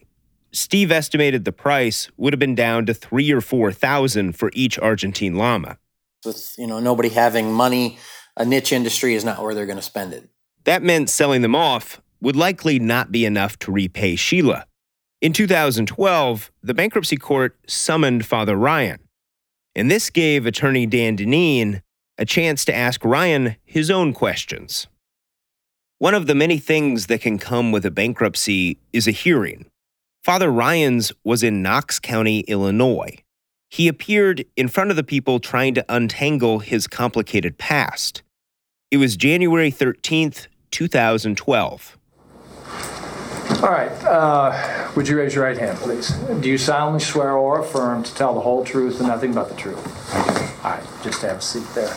Steve 0.53 0.93
estimated 0.93 1.47
the 1.47 1.53
price 1.53 2.11
would 2.19 2.35
have 2.35 2.41
been 2.41 2.55
down 2.55 2.85
to 2.85 2.93
three 2.93 3.33
or 3.33 3.41
four 3.41 3.73
thousand 3.73 4.35
for 4.35 4.51
each 4.53 4.79
Argentine 4.79 5.37
llama. 5.37 5.79
With 6.25 6.55
you 6.59 6.67
know 6.67 6.81
nobody 6.81 7.09
having 7.09 7.53
money, 7.53 7.99
a 8.37 8.45
niche 8.45 8.73
industry 8.73 9.15
is 9.15 9.25
not 9.25 9.43
where 9.43 9.55
they're 9.55 9.67
going 9.67 9.79
to 9.79 9.83
spend 9.83 10.13
it. 10.13 10.29
That 10.65 10.83
meant 10.83 11.11
selling 11.11 11.43
them 11.43 11.55
off 11.55 12.01
would 12.21 12.37
likely 12.37 12.79
not 12.79 13.13
be 13.13 13.25
enough 13.25 13.59
to 13.61 13.73
repay 13.73 14.17
Sheila. 14.17 14.67
In 15.21 15.33
2012, 15.33 16.51
the 16.63 16.75
bankruptcy 16.75 17.17
court 17.17 17.57
summoned 17.67 18.27
Father 18.27 18.57
Ryan, 18.57 18.99
and 19.75 19.91
this 19.91 20.11
gave 20.11 20.47
attorney 20.47 20.87
Dan 20.87 21.17
Deneen 21.17 21.83
a 22.19 22.25
chance 22.25 22.65
to 22.65 22.75
ask 22.75 23.05
Ryan 23.05 23.57
his 23.65 23.91
own 23.91 24.13
questions. 24.13 24.87
One 25.99 26.15
of 26.15 26.27
the 26.27 26.35
many 26.35 26.59
things 26.59 27.07
that 27.07 27.23
can 27.23 27.39
come 27.39 27.73
with 27.73 27.87
a 27.87 27.91
bankruptcy 27.91 28.79
is 28.93 29.09
a 29.09 29.13
hearing. 29.13 29.71
Father 30.23 30.51
Ryan's 30.51 31.13
was 31.25 31.43
in 31.43 31.63
Knox 31.63 31.99
County, 31.99 32.41
Illinois. 32.41 33.17
He 33.69 33.89
appeared 33.89 34.45
in 34.57 34.69
front 34.69 34.91
of 34.91 34.97
the 34.97 35.05
people 35.05 35.41
trying 35.41 35.75
to 35.75 35.85
untangle 35.89 36.61
his 36.61 36.87
complicated 36.87 37.59
past. 37.59 38.23
It 38.91 38.99
was 38.99 39.17
January 39.17 39.73
13th, 39.73 40.47
2012. 40.71 41.99
All 43.63 43.71
right. 43.71 43.91
Uh, 44.05 44.91
would 44.95 45.09
you 45.09 45.19
raise 45.19 45.35
your 45.35 45.45
right 45.45 45.57
hand, 45.57 45.79
please? 45.79 46.11
Do 46.41 46.49
you 46.49 46.59
solemnly 46.59 47.01
swear 47.01 47.33
or 47.33 47.61
affirm 47.61 48.03
to 48.03 48.15
tell 48.15 48.35
the 48.35 48.41
whole 48.41 48.65
truth 48.65 48.99
and 48.99 49.09
nothing 49.09 49.33
but 49.33 49.49
the 49.49 49.55
truth? 49.55 50.15
All 50.65 50.73
right. 50.73 50.83
Just 51.03 51.23
have 51.23 51.39
a 51.39 51.41
seat 51.41 51.67
there. 51.75 51.97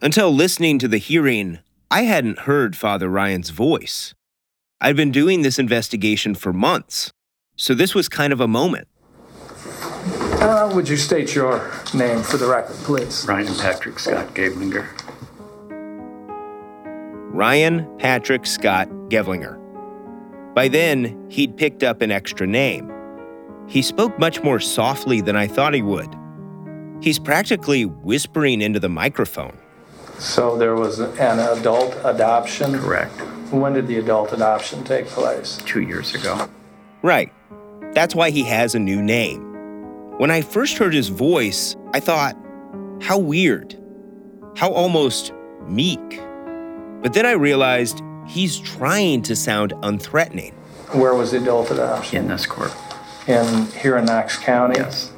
Until 0.00 0.32
listening 0.32 0.78
to 0.78 0.88
the 0.88 0.98
hearing, 0.98 1.58
I 1.90 2.02
hadn't 2.02 2.40
heard 2.40 2.76
Father 2.76 3.08
Ryan's 3.08 3.50
voice. 3.50 4.14
I'd 4.80 4.96
been 4.96 5.10
doing 5.10 5.42
this 5.42 5.58
investigation 5.58 6.34
for 6.34 6.52
months, 6.52 7.12
so 7.56 7.74
this 7.74 7.94
was 7.94 8.08
kind 8.08 8.32
of 8.32 8.40
a 8.40 8.48
moment. 8.48 8.88
Uh, 10.40 10.70
would 10.72 10.88
you 10.88 10.96
state 10.96 11.34
your 11.34 11.70
name 11.92 12.22
for 12.22 12.36
the 12.36 12.46
record, 12.46 12.76
please? 12.76 13.26
Ryan 13.26 13.54
Patrick 13.56 13.98
Scott 13.98 14.34
Gablinger. 14.34 14.86
Ryan 17.32 17.98
Patrick 17.98 18.46
Scott 18.46 18.88
Gevlinger. 19.08 19.56
By 20.54 20.68
then, 20.68 21.28
he'd 21.28 21.56
picked 21.56 21.82
up 21.82 22.02
an 22.02 22.10
extra 22.10 22.46
name. 22.46 22.92
He 23.66 23.82
spoke 23.82 24.18
much 24.18 24.42
more 24.42 24.60
softly 24.60 25.20
than 25.20 25.36
I 25.36 25.46
thought 25.46 25.74
he 25.74 25.82
would. 25.82 26.14
He's 27.00 27.18
practically 27.18 27.84
whispering 27.84 28.60
into 28.60 28.80
the 28.80 28.88
microphone. 28.88 29.56
So 30.18 30.56
there 30.56 30.74
was 30.74 31.00
an 31.00 31.38
adult 31.38 31.96
adoption? 32.04 32.78
Correct. 32.78 33.12
When 33.52 33.72
did 33.72 33.86
the 33.86 33.98
adult 33.98 34.32
adoption 34.32 34.84
take 34.84 35.06
place? 35.06 35.58
Two 35.64 35.82
years 35.82 36.14
ago. 36.14 36.48
Right. 37.02 37.32
That's 37.92 38.14
why 38.14 38.30
he 38.30 38.42
has 38.44 38.74
a 38.74 38.78
new 38.78 39.02
name. 39.02 39.47
When 40.18 40.32
I 40.32 40.42
first 40.42 40.78
heard 40.78 40.94
his 40.94 41.10
voice, 41.10 41.76
I 41.94 42.00
thought, 42.00 42.36
how 43.00 43.18
weird. 43.18 43.78
How 44.56 44.72
almost 44.72 45.32
meek. 45.68 46.20
But 47.02 47.12
then 47.12 47.24
I 47.24 47.32
realized 47.32 48.02
he's 48.26 48.58
trying 48.58 49.22
to 49.22 49.36
sound 49.36 49.74
unthreatening. 49.74 50.54
Where 50.92 51.14
was 51.14 51.30
the 51.30 51.36
adult 51.40 51.70
adoption? 51.70 52.24
In 52.24 52.28
this 52.28 52.46
court. 52.46 52.72
In 53.28 53.66
here 53.66 53.96
in 53.96 54.06
Knox 54.06 54.36
County? 54.38 54.80
Yes. 54.80 55.12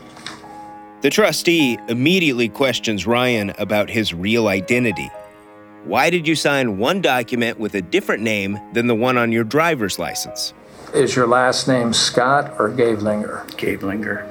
The 1.00 1.08
trustee 1.08 1.78
immediately 1.88 2.50
questions 2.50 3.06
Ryan 3.06 3.54
about 3.56 3.88
his 3.88 4.12
real 4.12 4.48
identity. 4.48 5.10
Why 5.84 6.10
did 6.10 6.28
you 6.28 6.34
sign 6.34 6.76
one 6.76 7.00
document 7.00 7.58
with 7.58 7.74
a 7.74 7.80
different 7.80 8.22
name 8.22 8.60
than 8.74 8.86
the 8.86 8.94
one 8.94 9.16
on 9.16 9.32
your 9.32 9.44
driver's 9.44 9.98
license? 9.98 10.52
Is 10.92 11.16
your 11.16 11.26
last 11.26 11.68
name 11.68 11.94
Scott 11.94 12.52
or 12.58 12.68
Gavelinger? 12.68 13.46
Gavelinger. 13.52 14.29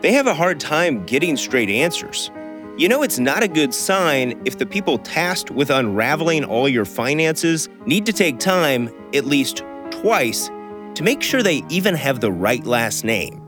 They 0.00 0.12
have 0.12 0.28
a 0.28 0.34
hard 0.34 0.60
time 0.60 1.04
getting 1.06 1.36
straight 1.36 1.68
answers. 1.68 2.30
You 2.76 2.88
know, 2.88 3.02
it's 3.02 3.18
not 3.18 3.42
a 3.42 3.48
good 3.48 3.74
sign 3.74 4.40
if 4.44 4.56
the 4.56 4.66
people 4.66 4.98
tasked 4.98 5.50
with 5.50 5.70
unraveling 5.70 6.44
all 6.44 6.68
your 6.68 6.84
finances 6.84 7.68
need 7.84 8.06
to 8.06 8.12
take 8.12 8.38
time, 8.38 8.90
at 9.12 9.24
least 9.24 9.64
twice, 9.90 10.46
to 10.94 11.02
make 11.02 11.20
sure 11.20 11.42
they 11.42 11.64
even 11.68 11.96
have 11.96 12.20
the 12.20 12.30
right 12.30 12.64
last 12.64 13.04
name. 13.04 13.42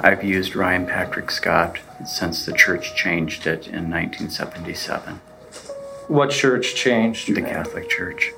I've 0.00 0.22
used 0.22 0.54
Ryan 0.54 0.86
Patrick 0.86 1.32
Scott 1.32 1.80
since 2.06 2.46
the 2.46 2.52
church 2.52 2.94
changed 2.94 3.48
it 3.48 3.66
in 3.66 3.90
1977. 3.90 5.20
What 6.06 6.30
church 6.30 6.76
changed? 6.76 7.34
The 7.34 7.42
Catholic 7.42 7.88
Church. 7.88 8.32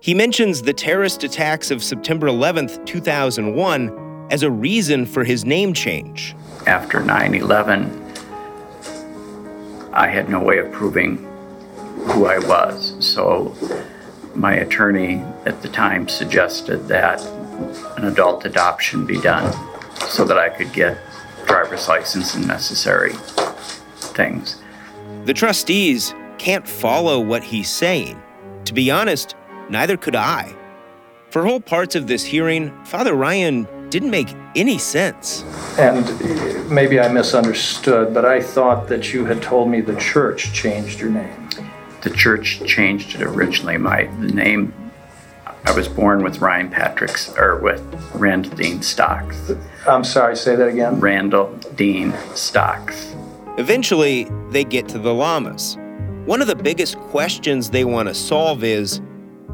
He 0.00 0.12
mentions 0.12 0.60
the 0.60 0.74
terrorist 0.74 1.24
attacks 1.24 1.70
of 1.70 1.82
September 1.82 2.26
11th, 2.26 2.84
2001, 2.84 4.28
as 4.30 4.42
a 4.42 4.50
reason 4.50 5.06
for 5.06 5.24
his 5.24 5.46
name 5.46 5.72
change. 5.72 6.36
After 6.66 7.00
9 7.00 7.34
11, 7.34 8.02
I 9.92 10.08
had 10.08 10.28
no 10.28 10.42
way 10.42 10.58
of 10.58 10.72
proving 10.72 11.18
who 12.08 12.26
I 12.26 12.38
was. 12.38 12.96
So 12.98 13.54
my 14.34 14.54
attorney 14.54 15.24
at 15.44 15.62
the 15.62 15.68
time 15.68 16.08
suggested 16.08 16.88
that 16.88 17.24
an 17.96 18.04
adult 18.04 18.44
adoption 18.44 19.06
be 19.06 19.20
done 19.20 19.52
so 20.08 20.24
that 20.24 20.38
I 20.38 20.48
could 20.48 20.72
get 20.72 20.98
driver's 21.46 21.88
license 21.88 22.34
and 22.34 22.46
necessary 22.46 23.12
things. 23.96 24.60
The 25.24 25.34
trustees 25.34 26.14
can't 26.38 26.66
follow 26.66 27.20
what 27.20 27.44
he's 27.44 27.70
saying. 27.70 28.20
To 28.64 28.74
be 28.74 28.90
honest, 28.90 29.36
neither 29.70 29.96
could 29.96 30.16
I. 30.16 30.54
For 31.30 31.44
whole 31.44 31.60
parts 31.60 31.94
of 31.94 32.06
this 32.06 32.24
hearing, 32.24 32.72
Father 32.84 33.14
Ryan 33.14 33.66
didn't 33.96 34.10
make 34.10 34.36
any 34.54 34.76
sense. 34.76 35.42
And 35.78 36.04
uh, 36.04 36.68
maybe 36.68 37.00
I 37.00 37.08
misunderstood, 37.08 38.12
but 38.12 38.26
I 38.26 38.42
thought 38.42 38.88
that 38.88 39.14
you 39.14 39.24
had 39.24 39.40
told 39.40 39.70
me 39.70 39.80
the 39.80 39.96
church 39.96 40.52
changed 40.52 41.00
your 41.00 41.08
name. 41.08 41.48
The 42.02 42.10
church 42.10 42.60
changed 42.66 43.14
it 43.14 43.22
originally. 43.22 43.78
My 43.78 44.04
the 44.20 44.34
name 44.34 44.74
I 45.64 45.72
was 45.72 45.88
born 45.88 46.22
with 46.22 46.42
Ryan 46.42 46.68
Patrick's 46.68 47.34
or 47.38 47.58
with 47.58 47.80
Randall 48.14 48.54
Dean 48.54 48.82
Stocks. 48.82 49.50
I'm 49.88 50.04
sorry, 50.04 50.36
say 50.36 50.56
that 50.56 50.68
again. 50.68 51.00
Randall 51.00 51.56
Dean 51.74 52.12
Stocks. 52.34 53.16
Eventually, 53.56 54.28
they 54.50 54.64
get 54.64 54.88
to 54.88 54.98
the 54.98 55.14
llamas. 55.14 55.78
One 56.26 56.42
of 56.42 56.48
the 56.48 56.54
biggest 56.54 56.98
questions 56.98 57.70
they 57.70 57.86
want 57.86 58.10
to 58.10 58.14
solve 58.14 58.62
is 58.62 59.00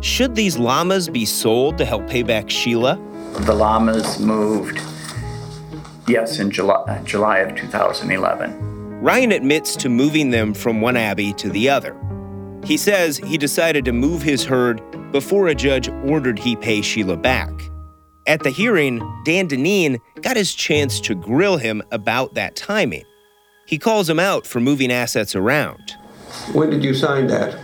should 0.03 0.35
these 0.35 0.59
llamas 0.59 1.09
be 1.09 1.25
sold 1.25 1.79
to 1.79 1.85
help 1.85 2.09
pay 2.09 2.23
back 2.23 2.51
Sheila? 2.51 2.97
The 3.33 3.55
llamas 3.55 4.19
moved, 4.19 4.83
yes, 6.09 6.41
in 6.41 6.51
July, 6.51 6.83
uh, 6.89 7.03
July 7.05 7.39
of 7.39 7.57
2011. 7.57 9.01
Ryan 9.01 9.33
admits 9.33 9.77
to 9.77 9.89
moving 9.89 10.31
them 10.31 10.55
from 10.55 10.81
one 10.81 10.97
abbey 10.97 11.33
to 11.35 11.49
the 11.51 11.69
other. 11.69 11.97
He 12.65 12.77
says 12.77 13.17
he 13.17 13.39
decided 13.39 13.85
to 13.85 13.93
move 13.93 14.23
his 14.23 14.45
herd 14.45 14.83
before 15.13 15.49
a 15.49 15.55
judge 15.55 15.89
ordered 16.05 16.39
he 16.39 16.57
pay 16.57 16.83
Sheila 16.83 17.17
back. 17.17 17.51
At 18.27 18.43
the 18.43 18.51
hearing, 18.51 18.99
Dan 19.25 19.49
Deneen 19.49 19.99
got 20.21 20.37
his 20.37 20.55
chance 20.55 21.01
to 21.01 21.15
grill 21.15 21.57
him 21.57 21.83
about 21.91 22.35
that 22.35 22.55
timing. 22.55 23.05
He 23.67 23.79
calls 23.79 24.09
him 24.11 24.21
out 24.21 24.47
for 24.47 24.61
moving 24.61 24.93
assets 24.93 25.35
around. 25.35 25.97
When 26.53 26.71
did 26.71 26.85
you 26.85 26.95
sign 26.95 27.29
that? 27.29 27.57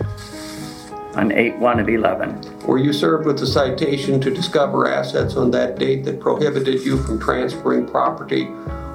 On 1.19 1.33
8 1.33 1.59
1 1.59 1.79
of 1.81 1.89
11. 1.89 2.59
Were 2.65 2.77
you 2.77 2.93
served 2.93 3.25
with 3.25 3.41
a 3.41 3.45
citation 3.45 4.21
to 4.21 4.31
discover 4.31 4.87
assets 4.87 5.35
on 5.35 5.51
that 5.51 5.77
date 5.77 6.05
that 6.05 6.21
prohibited 6.21 6.79
you 6.85 6.97
from 7.03 7.19
transferring 7.19 7.85
property 7.85 8.47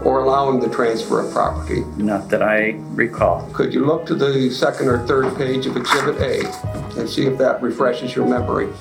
or 0.03 0.21
allowing 0.21 0.59
the 0.59 0.71
transfer 0.71 1.21
of 1.21 1.31
property? 1.35 1.85
Not 1.99 2.31
that 2.31 2.43
I 2.43 2.81
recall. 2.93 3.47
Could 3.53 3.75
you 3.75 3.85
look 3.85 4.07
to 4.07 4.15
the 4.15 4.49
second 4.49 4.89
or 4.89 5.07
third 5.07 5.37
page 5.37 5.67
of 5.67 5.77
Exhibit 5.77 6.19
A 6.23 6.99
and 6.99 7.11
see 7.11 7.27
if 7.27 7.37
that 7.37 7.61
refreshes 7.61 8.17
your 8.17 8.27
memory? 8.27 8.73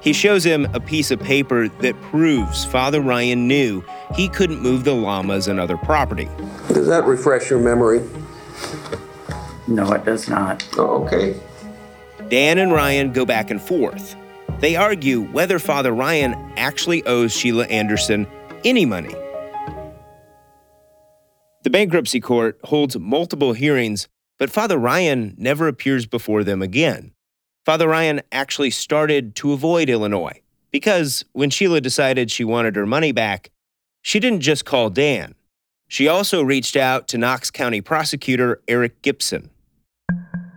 He 0.00 0.12
shows 0.12 0.44
him 0.44 0.68
a 0.72 0.78
piece 0.78 1.10
of 1.10 1.18
paper 1.18 1.66
that 1.80 2.00
proves 2.00 2.64
Father 2.64 3.00
Ryan 3.00 3.48
knew 3.48 3.82
he 4.14 4.28
couldn't 4.28 4.62
move 4.62 4.84
the 4.84 4.94
llamas 4.94 5.48
and 5.48 5.58
other 5.58 5.76
property. 5.78 6.28
Does 6.68 6.86
that 6.86 7.06
refresh 7.06 7.50
your 7.50 7.58
memory? 7.58 8.08
No, 9.66 9.90
it 9.94 10.04
does 10.04 10.28
not. 10.28 10.64
Oh, 10.78 11.04
okay. 11.04 11.40
Dan 12.28 12.58
and 12.58 12.72
Ryan 12.72 13.12
go 13.12 13.24
back 13.24 13.50
and 13.50 13.60
forth. 13.60 14.14
They 14.60 14.76
argue 14.76 15.22
whether 15.22 15.58
Father 15.58 15.92
Ryan 15.92 16.34
actually 16.56 17.04
owes 17.04 17.32
Sheila 17.32 17.66
Anderson 17.66 18.26
any 18.64 18.84
money. 18.84 19.14
The 21.62 21.70
bankruptcy 21.70 22.20
court 22.20 22.58
holds 22.64 22.98
multiple 22.98 23.52
hearings, 23.52 24.08
but 24.38 24.50
Father 24.50 24.78
Ryan 24.78 25.34
never 25.38 25.68
appears 25.68 26.06
before 26.06 26.44
them 26.44 26.62
again. 26.62 27.12
Father 27.64 27.88
Ryan 27.88 28.22
actually 28.32 28.70
started 28.70 29.34
to 29.36 29.52
avoid 29.52 29.88
Illinois 29.88 30.40
because 30.70 31.24
when 31.32 31.50
Sheila 31.50 31.80
decided 31.80 32.30
she 32.30 32.44
wanted 32.44 32.76
her 32.76 32.86
money 32.86 33.12
back, 33.12 33.50
she 34.02 34.20
didn't 34.20 34.40
just 34.40 34.64
call 34.64 34.90
Dan. 34.90 35.34
She 35.88 36.08
also 36.08 36.42
reached 36.42 36.76
out 36.76 37.08
to 37.08 37.18
Knox 37.18 37.50
County 37.50 37.80
prosecutor 37.80 38.60
Eric 38.68 39.02
Gibson. 39.02 39.50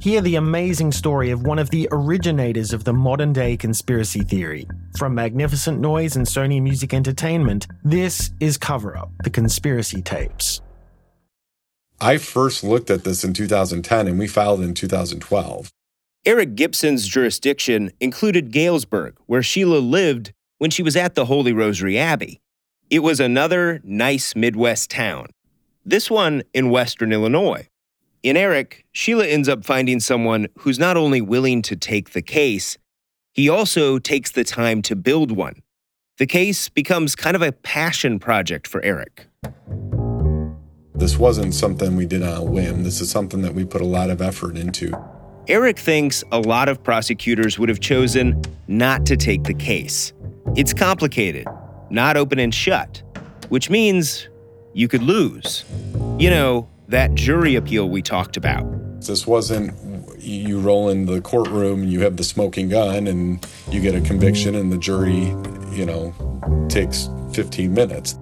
Hear 0.00 0.20
the 0.20 0.34
amazing 0.34 0.92
story 0.92 1.30
of 1.30 1.46
one 1.46 1.58
of 1.58 1.70
the 1.70 1.88
originators 1.92 2.72
of 2.72 2.84
the 2.84 2.92
modern 2.92 3.32
day 3.32 3.56
conspiracy 3.56 4.20
theory. 4.20 4.66
From 4.98 5.14
Magnificent 5.14 5.80
Noise 5.80 6.16
and 6.16 6.26
Sony 6.26 6.60
Music 6.60 6.92
Entertainment, 6.92 7.68
this 7.84 8.32
is 8.40 8.58
Cover 8.58 8.96
Up 8.96 9.10
The 9.22 9.30
Conspiracy 9.30 10.02
Tapes. 10.02 10.60
I 12.00 12.18
first 12.18 12.64
looked 12.64 12.90
at 12.90 13.04
this 13.04 13.24
in 13.24 13.32
2010 13.34 14.08
and 14.08 14.18
we 14.18 14.26
filed 14.26 14.60
in 14.60 14.74
2012. 14.74 15.70
Eric 16.26 16.54
Gibson's 16.56 17.06
jurisdiction 17.06 17.92
included 18.00 18.50
Galesburg, 18.50 19.16
where 19.26 19.42
Sheila 19.42 19.78
lived 19.78 20.32
when 20.58 20.70
she 20.70 20.82
was 20.82 20.96
at 20.96 21.14
the 21.14 21.26
Holy 21.26 21.52
Rosary 21.52 21.96
Abbey. 21.96 22.40
It 22.90 22.98
was 22.98 23.20
another 23.20 23.80
nice 23.84 24.34
Midwest 24.34 24.90
town, 24.90 25.28
this 25.84 26.10
one 26.10 26.42
in 26.52 26.70
Western 26.70 27.12
Illinois. 27.12 27.68
In 28.24 28.38
Eric, 28.38 28.86
Sheila 28.92 29.26
ends 29.26 29.50
up 29.50 29.66
finding 29.66 30.00
someone 30.00 30.46
who's 30.60 30.78
not 30.78 30.96
only 30.96 31.20
willing 31.20 31.60
to 31.60 31.76
take 31.76 32.12
the 32.12 32.22
case, 32.22 32.78
he 33.34 33.50
also 33.50 33.98
takes 33.98 34.32
the 34.32 34.44
time 34.44 34.80
to 34.80 34.96
build 34.96 35.30
one. 35.30 35.60
The 36.16 36.24
case 36.24 36.70
becomes 36.70 37.14
kind 37.14 37.36
of 37.36 37.42
a 37.42 37.52
passion 37.52 38.18
project 38.18 38.66
for 38.66 38.82
Eric. 38.82 39.26
This 40.94 41.18
wasn't 41.18 41.52
something 41.52 41.96
we 41.96 42.06
did 42.06 42.22
on 42.22 42.38
a 42.38 42.42
whim. 42.42 42.82
This 42.82 43.02
is 43.02 43.10
something 43.10 43.42
that 43.42 43.52
we 43.52 43.66
put 43.66 43.82
a 43.82 43.86
lot 43.86 44.08
of 44.08 44.22
effort 44.22 44.56
into. 44.56 44.98
Eric 45.46 45.78
thinks 45.78 46.24
a 46.32 46.40
lot 46.40 46.70
of 46.70 46.82
prosecutors 46.82 47.58
would 47.58 47.68
have 47.68 47.80
chosen 47.80 48.40
not 48.68 49.04
to 49.04 49.18
take 49.18 49.42
the 49.44 49.52
case. 49.52 50.14
It's 50.56 50.72
complicated, 50.72 51.46
not 51.90 52.16
open 52.16 52.38
and 52.38 52.54
shut, 52.54 53.02
which 53.50 53.68
means 53.68 54.30
you 54.72 54.88
could 54.88 55.02
lose. 55.02 55.66
You 56.18 56.30
know, 56.30 56.70
that 56.88 57.14
jury 57.14 57.54
appeal 57.54 57.88
we 57.88 58.02
talked 58.02 58.36
about. 58.36 58.64
This 59.00 59.26
wasn't 59.26 59.72
you 60.24 60.58
roll 60.58 60.88
in 60.88 61.06
the 61.06 61.20
courtroom 61.20 61.82
and 61.82 61.92
you 61.92 62.00
have 62.00 62.16
the 62.16 62.24
smoking 62.24 62.68
gun 62.68 63.06
and 63.06 63.46
you 63.70 63.80
get 63.80 63.94
a 63.94 64.00
conviction 64.00 64.54
and 64.54 64.72
the 64.72 64.78
jury, 64.78 65.26
you 65.72 65.84
know, 65.84 66.14
takes 66.68 67.08
15 67.32 67.72
minutes. 67.72 68.18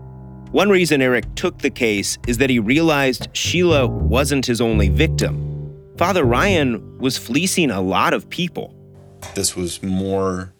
One 0.51 0.69
reason 0.69 1.01
Eric 1.01 1.35
took 1.35 1.59
the 1.59 1.71
case 1.71 2.19
is 2.27 2.39
that 2.39 2.51
he 2.51 2.59
realized 2.59 3.29
Sheila 3.33 3.87
wasn't 3.87 4.45
his 4.45 4.61
only 4.61 4.89
victim. 4.89 5.49
Father 5.97 6.25
Ryan 6.25 6.99
was 6.99 7.17
fleecing 7.17 7.71
a 7.71 7.81
lot 7.81 8.13
of 8.13 8.29
people. 8.29 8.75
This 9.35 9.57
was 9.57 9.83
more 9.83 10.53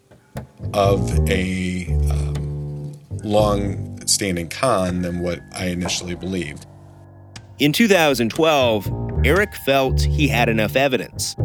of 0.73 1.29
a 1.29 1.87
um, 2.11 2.93
long 3.23 4.07
standing 4.07 4.49
con 4.49 5.03
than 5.03 5.21
what 5.21 5.41
I 5.53 5.67
initially 5.67 6.15
believed. 6.15 6.67
In 7.59 7.73
2012, 7.73 8.91
Eric 9.25 9.55
felt 9.55 10.01
he 10.01 10.27
had 10.27 10.49
enough 10.49 10.75
evidence. 10.75 11.37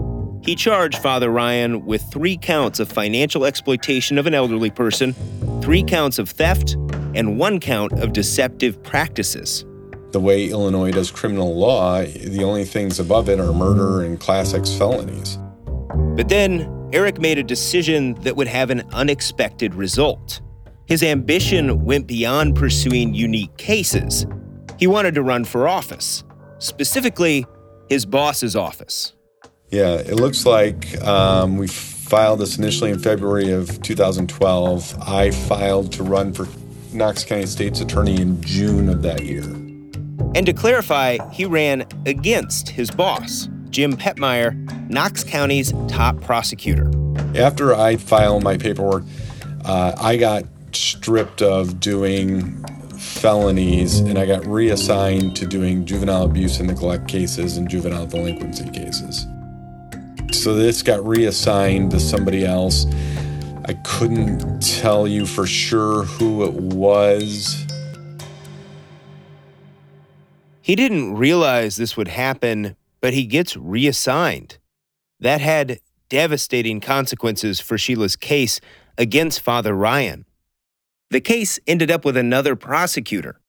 He 0.43 0.55
charged 0.55 0.99
Father 0.99 1.29
Ryan 1.29 1.85
with 1.85 2.01
three 2.11 2.37
counts 2.37 2.79
of 2.79 2.89
financial 2.89 3.45
exploitation 3.45 4.17
of 4.17 4.25
an 4.25 4.33
elderly 4.33 4.69
person, 4.69 5.13
three 5.61 5.83
counts 5.83 6.17
of 6.17 6.29
theft, 6.29 6.73
and 7.13 7.37
one 7.37 7.59
count 7.59 7.91
of 7.99 8.13
deceptive 8.13 8.81
practices. 8.83 9.65
The 10.11 10.21
way 10.21 10.49
Illinois 10.49 10.91
does 10.91 11.11
criminal 11.11 11.55
law, 11.55 12.01
the 12.01 12.43
only 12.43 12.63
things 12.63 12.99
above 12.99 13.27
it 13.27 13.39
are 13.39 13.51
murder 13.51 14.01
and 14.01 14.17
Class 14.17 14.53
X 14.53 14.73
felonies. 14.73 15.37
But 16.15 16.29
then, 16.29 16.89
Eric 16.93 17.19
made 17.19 17.37
a 17.37 17.43
decision 17.43 18.13
that 18.21 18.37
would 18.37 18.47
have 18.47 18.69
an 18.69 18.83
unexpected 18.93 19.75
result. 19.75 20.39
His 20.85 21.03
ambition 21.03 21.83
went 21.83 22.07
beyond 22.07 22.55
pursuing 22.55 23.13
unique 23.13 23.55
cases. 23.57 24.25
He 24.77 24.87
wanted 24.87 25.15
to 25.15 25.23
run 25.23 25.43
for 25.43 25.67
office, 25.67 26.23
specifically, 26.59 27.45
his 27.89 28.05
boss's 28.05 28.55
office. 28.55 29.13
Yeah, 29.69 29.95
it 29.95 30.15
looks 30.15 30.45
like 30.45 31.01
um, 31.03 31.57
we 31.57 31.67
filed 31.67 32.39
this 32.39 32.57
initially 32.57 32.91
in 32.91 32.99
February 32.99 33.51
of 33.51 33.81
2012. 33.81 34.95
I 35.01 35.31
filed 35.31 35.91
to 35.93 36.03
run 36.03 36.33
for 36.33 36.47
Knox 36.93 37.23
County 37.23 37.45
State's 37.47 37.81
Attorney 37.81 38.21
in 38.21 38.41
June 38.41 38.87
of 38.87 39.01
that 39.01 39.25
year. 39.25 39.43
And 40.35 40.45
to 40.45 40.53
clarify, 40.53 41.17
he 41.31 41.45
ran 41.45 41.85
against 42.05 42.69
his 42.69 42.91
boss, 42.91 43.49
Jim 43.69 43.97
Pepmeyer, 43.97 44.53
Knox 44.89 45.23
County's 45.23 45.73
top 45.87 46.21
prosecutor. 46.21 46.89
After 47.35 47.75
I 47.75 47.97
filed 47.97 48.43
my 48.43 48.57
paperwork, 48.57 49.03
uh, 49.65 49.93
I 49.97 50.17
got 50.17 50.45
stripped 50.71 51.41
of 51.41 51.79
doing 51.79 52.63
felonies 53.17 53.99
and 53.99 54.17
I 54.17 54.25
got 54.25 54.45
reassigned 54.45 55.35
to 55.37 55.47
doing 55.47 55.85
juvenile 55.85 56.23
abuse 56.23 56.59
and 56.59 56.67
neglect 56.67 57.07
cases 57.07 57.57
and 57.57 57.67
juvenile 57.67 58.05
delinquency 58.05 58.69
cases. 58.69 59.25
So 60.31 60.53
this 60.53 60.83
got 60.83 61.03
reassigned 61.05 61.91
to 61.91 61.99
somebody 61.99 62.45
else. 62.45 62.85
I 63.65 63.73
couldn't 63.83 64.61
tell 64.61 65.07
you 65.07 65.25
for 65.25 65.47
sure 65.47 66.03
who 66.03 66.43
it 66.45 66.53
was. 66.53 67.65
He 70.61 70.75
didn't 70.75 71.15
realize 71.15 71.77
this 71.77 71.97
would 71.97 72.09
happen, 72.09 72.75
but 73.01 73.13
he 73.13 73.25
gets 73.25 73.57
reassigned. 73.57 74.59
That 75.19 75.41
had 75.41 75.79
devastating 76.09 76.79
consequences 76.79 77.59
for 77.59 77.77
Sheila's 77.77 78.15
case 78.15 78.61
against 78.97 79.41
Father 79.41 79.73
Ryan. 79.73 80.26
The 81.09 81.21
case 81.21 81.59
ended 81.67 81.89
up 81.89 82.03
with 82.03 82.17
another 82.17 82.55
prosecutor. 82.55 83.39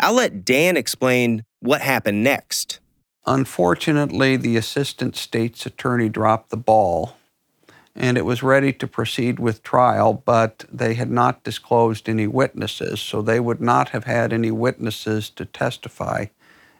I'll 0.00 0.14
let 0.14 0.44
Dan 0.44 0.76
explain 0.76 1.44
what 1.60 1.80
happened 1.80 2.22
next. 2.22 2.80
Unfortunately, 3.26 4.36
the 4.36 4.56
assistant 4.56 5.16
state's 5.16 5.66
attorney 5.66 6.08
dropped 6.08 6.50
the 6.50 6.56
ball 6.56 7.16
and 7.96 8.18
it 8.18 8.26
was 8.26 8.42
ready 8.42 8.72
to 8.74 8.86
proceed 8.86 9.38
with 9.38 9.62
trial, 9.62 10.22
but 10.26 10.66
they 10.70 10.94
had 10.94 11.10
not 11.10 11.42
disclosed 11.42 12.08
any 12.08 12.26
witnesses, 12.26 13.00
so 13.00 13.22
they 13.22 13.40
would 13.40 13.60
not 13.60 13.88
have 13.88 14.04
had 14.04 14.32
any 14.32 14.50
witnesses 14.50 15.30
to 15.30 15.46
testify 15.46 16.26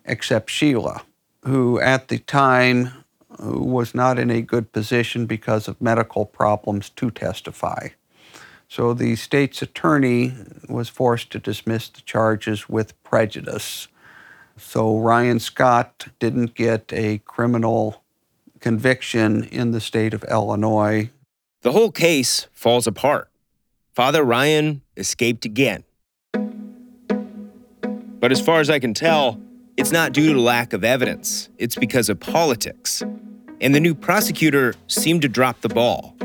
except 0.04 0.50
Sheila, 0.50 1.02
who 1.44 1.80
at 1.80 2.08
the 2.08 2.18
time 2.18 3.04
uh, 3.42 3.58
was 3.58 3.94
not 3.94 4.18
in 4.18 4.30
a 4.30 4.42
good 4.42 4.72
position 4.72 5.24
because 5.24 5.68
of 5.68 5.80
medical 5.80 6.26
problems 6.26 6.90
to 6.90 7.10
testify. 7.10 7.88
So 8.68 8.94
the 8.94 9.16
state's 9.16 9.62
attorney 9.62 10.34
was 10.68 10.88
forced 10.88 11.30
to 11.30 11.38
dismiss 11.38 11.88
the 11.88 12.00
charges 12.02 12.68
with 12.68 13.00
prejudice. 13.04 13.88
So 14.56 14.98
Ryan 14.98 15.38
Scott 15.38 16.08
didn't 16.18 16.54
get 16.54 16.92
a 16.92 17.18
criminal 17.18 18.02
conviction 18.60 19.44
in 19.44 19.70
the 19.70 19.80
state 19.80 20.14
of 20.14 20.24
Illinois. 20.24 21.10
The 21.62 21.72
whole 21.72 21.92
case 21.92 22.48
falls 22.52 22.86
apart. 22.86 23.30
Father 23.94 24.22
Ryan 24.24 24.82
escaped 24.96 25.44
again. 25.44 25.84
But 28.18 28.32
as 28.32 28.40
far 28.40 28.60
as 28.60 28.68
I 28.68 28.78
can 28.78 28.94
tell, 28.94 29.40
it's 29.76 29.92
not 29.92 30.12
due 30.12 30.32
to 30.32 30.40
lack 30.40 30.72
of 30.72 30.82
evidence, 30.84 31.48
it's 31.58 31.76
because 31.76 32.08
of 32.08 32.18
politics. 32.18 33.02
And 33.60 33.74
the 33.74 33.80
new 33.80 33.94
prosecutor 33.94 34.74
seemed 34.86 35.22
to 35.22 35.28
drop 35.28 35.60
the 35.60 35.68
ball. 35.68 36.16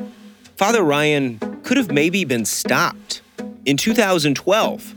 Father 0.56 0.84
Ryan 0.84 1.39
could 1.63 1.78
have 1.78 1.91
maybe 1.91 2.26
been 2.26 2.45
stopped 2.45 3.21
in 3.65 3.78
2012. 3.78 4.95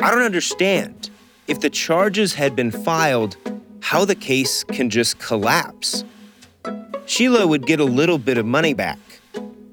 I 0.00 0.10
don't 0.10 0.22
understand. 0.22 1.10
If 1.46 1.60
the 1.60 1.70
charges 1.70 2.34
had 2.34 2.54
been 2.54 2.70
filed, 2.70 3.36
how 3.80 4.04
the 4.04 4.14
case 4.14 4.64
can 4.64 4.90
just 4.90 5.18
collapse. 5.18 6.04
Sheila 7.06 7.46
would 7.46 7.66
get 7.66 7.80
a 7.80 7.84
little 7.84 8.18
bit 8.18 8.36
of 8.36 8.44
money 8.44 8.74
back. 8.74 8.98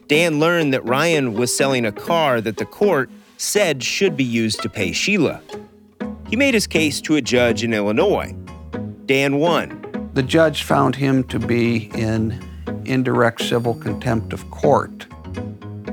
Dan 0.08 0.40
learned 0.40 0.74
that 0.74 0.86
Ryan 0.86 1.34
was 1.34 1.56
selling 1.56 1.86
a 1.86 1.92
car 1.92 2.40
that 2.42 2.58
the 2.58 2.66
court 2.66 3.10
said 3.38 3.84
should 3.84 4.16
be 4.16 4.24
used 4.24 4.62
to 4.62 4.70
pay 4.70 4.92
Sheila. 4.92 5.42
He 6.30 6.36
made 6.36 6.54
his 6.54 6.68
case 6.68 7.02
to 7.02 7.16
a 7.16 7.22
judge 7.22 7.64
in 7.64 7.74
Illinois. 7.74 8.34
Dan 9.06 9.38
won. 9.38 10.10
The 10.14 10.24
judge 10.24 10.64
found 10.64 10.96
him 10.96 11.24
to 11.26 11.40
be 11.40 11.92
in 11.94 12.42
indirect 12.86 13.42
civil 13.42 13.76
contempt 13.76 14.32
of 14.32 14.50
court. 14.50 15.08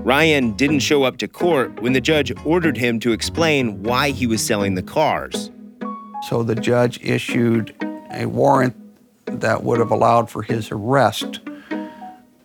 Ryan 0.05 0.53
didn't 0.55 0.81
show 0.81 1.05
up 1.05 1.19
to 1.19 1.29
court 1.29 1.81
when 1.81 1.93
the 1.93 2.01
judge 2.01 2.33
ordered 2.45 2.77
him 2.77 2.99
to 3.01 3.13
explain 3.13 3.85
why 3.85 4.11
he 4.11 4.27
was 4.27 4.45
selling 4.45 4.75
the 4.75 4.83
cars. 4.83 5.51
So 6.29 6.43
the 6.43 6.57
judge 6.57 7.01
issued 7.05 7.73
a 8.11 8.27
warrant 8.27 8.75
that 9.27 9.63
would 9.63 9.79
have 9.79 9.93
allowed 9.93 10.29
for 10.29 10.43
his 10.43 10.73
arrest. 10.73 11.39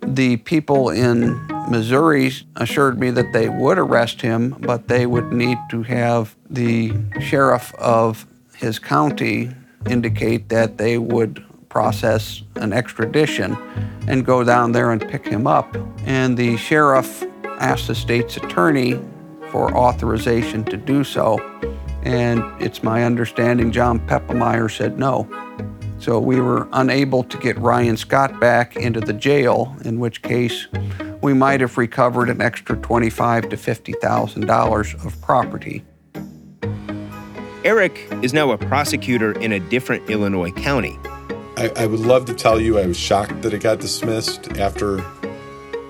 The 0.04 0.38
people 0.38 0.92
in 0.92 1.36
Missouri 1.68 2.32
assured 2.58 3.00
me 3.00 3.10
that 3.10 3.34
they 3.34 3.50
would 3.50 3.80
arrest 3.80 4.22
him, 4.22 4.56
but 4.60 4.88
they 4.88 5.08
would 5.08 5.34
need 5.34 5.58
to 5.72 5.82
have 5.82 6.36
the 6.52 6.94
sheriff 7.20 7.74
of 7.76 8.28
his 8.56 8.78
county 8.78 9.50
indicate 9.90 10.50
that 10.50 10.78
they 10.78 11.00
would 11.00 11.44
process 11.70 12.44
an 12.56 12.72
extradition 12.72 13.58
and 14.08 14.26
go 14.26 14.44
down 14.44 14.74
there 14.74 14.92
and 14.92 15.02
pick 15.10 15.26
him 15.26 15.48
up. 15.48 15.76
And 16.06 16.38
the 16.38 16.56
sheriff 16.58 17.26
asked 17.60 17.88
the 17.88 17.96
state's 17.96 18.38
attorney 18.38 19.00
for 19.52 19.76
authorization 19.76 20.64
to 20.66 20.78
do 20.78 21.04
so. 21.04 21.40
And 22.04 22.44
it's 22.62 22.84
my 22.84 23.04
understanding 23.04 23.72
John 23.72 24.00
Pepmeyer 24.08 24.70
said 24.70 24.98
no. 24.98 25.28
So 26.00 26.20
we 26.20 26.40
were 26.40 26.68
unable 26.74 27.24
to 27.24 27.38
get 27.38 27.58
Ryan 27.58 27.98
Scott 27.98 28.40
back 28.40 28.76
into 28.76 29.00
the 29.00 29.14
jail, 29.14 29.76
in 29.84 30.00
which 30.00 30.22
case 30.22 30.68
we 31.22 31.34
might 31.34 31.60
have 31.60 31.78
recovered 31.78 32.30
an 32.30 32.42
extra 32.42 32.78
twenty-five 32.78 33.50
to 33.50 33.58
fifty 33.58 33.94
thousand 33.94 34.46
dollars 34.46 34.94
of 35.04 35.20
property. 35.22 35.84
Eric 37.64 38.08
is 38.22 38.32
now 38.32 38.52
a 38.52 38.58
prosecutor 38.58 39.34
in 39.40 39.52
a 39.52 39.60
different 39.60 40.08
Illinois 40.10 40.52
county. 40.52 40.98
I, 41.58 41.72
I 41.76 41.88
would 41.88 42.00
love 42.00 42.26
to 42.26 42.34
tell 42.34 42.62
you 42.62 42.78
I 42.78 42.86
was 42.86 42.98
shocked 42.98 43.42
that 43.42 43.54
it 43.54 43.62
got 43.62 43.80
dismissed 43.80 44.58
after 44.60 45.04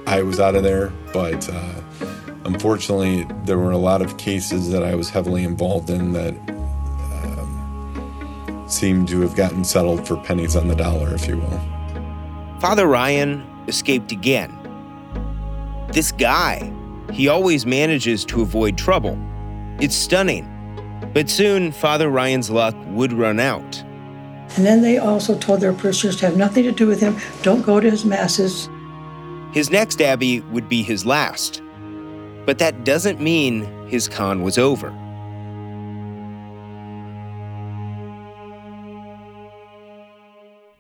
I 0.08 0.22
was 0.22 0.40
out 0.40 0.56
of 0.56 0.64
there, 0.64 0.94
but 1.12 1.50
uh, 1.50 1.82
unfortunately, 2.46 3.28
there 3.44 3.58
were 3.58 3.72
a 3.72 3.78
lot 3.78 4.02
of 4.02 4.18
cases 4.18 4.72
that 4.72 4.82
I 4.82 4.96
was 4.96 5.10
heavily 5.10 5.44
involved 5.44 5.90
in 5.90 6.14
that 6.14 6.34
um, 7.12 8.66
seemed 8.70 9.10
to 9.10 9.20
have 9.20 9.36
gotten 9.36 9.66
settled 9.66 10.08
for 10.08 10.16
pennies 10.16 10.56
on 10.56 10.70
the 10.70 10.76
dollar, 10.76 11.14
if 11.14 11.28
you 11.28 11.36
will. 11.36 11.60
Father 12.62 12.88
Ryan 12.88 13.46
escaped 13.68 14.14
again. 14.14 14.58
This 15.92 16.14
guy, 16.14 16.72
he 17.12 17.28
always 17.28 17.66
manages 17.66 18.24
to 18.26 18.42
avoid 18.42 18.78
trouble. 18.78 19.20
It's 19.82 19.96
stunning. 19.96 20.54
But 21.14 21.30
soon, 21.30 21.74
Father 21.74 22.10
Ryan's 22.10 22.50
luck 22.50 22.76
would 22.92 23.12
run 23.12 23.42
out. 23.42 23.84
And 24.56 24.66
then 24.66 24.82
they 24.82 25.00
also 25.00 25.38
told 25.38 25.60
their 25.60 25.74
parishioners 25.74 26.16
to 26.22 26.28
have 26.28 26.38
nothing 26.38 26.64
to 26.64 26.72
do 26.72 26.88
with 26.88 27.02
him, 27.02 27.18
don't 27.42 27.62
go 27.62 27.82
to 27.82 27.92
his 27.92 28.06
masses. 28.06 28.70
His 29.58 29.72
next 29.72 30.04
abbey 30.04 30.42
would 30.52 30.70
be 30.70 30.84
his 30.84 31.04
last. 31.04 31.64
But 32.46 32.60
that 32.60 32.84
doesn't 32.84 33.20
mean 33.20 33.64
his 33.88 34.08
con 34.08 34.44
was 34.44 34.60
over. 34.60 34.92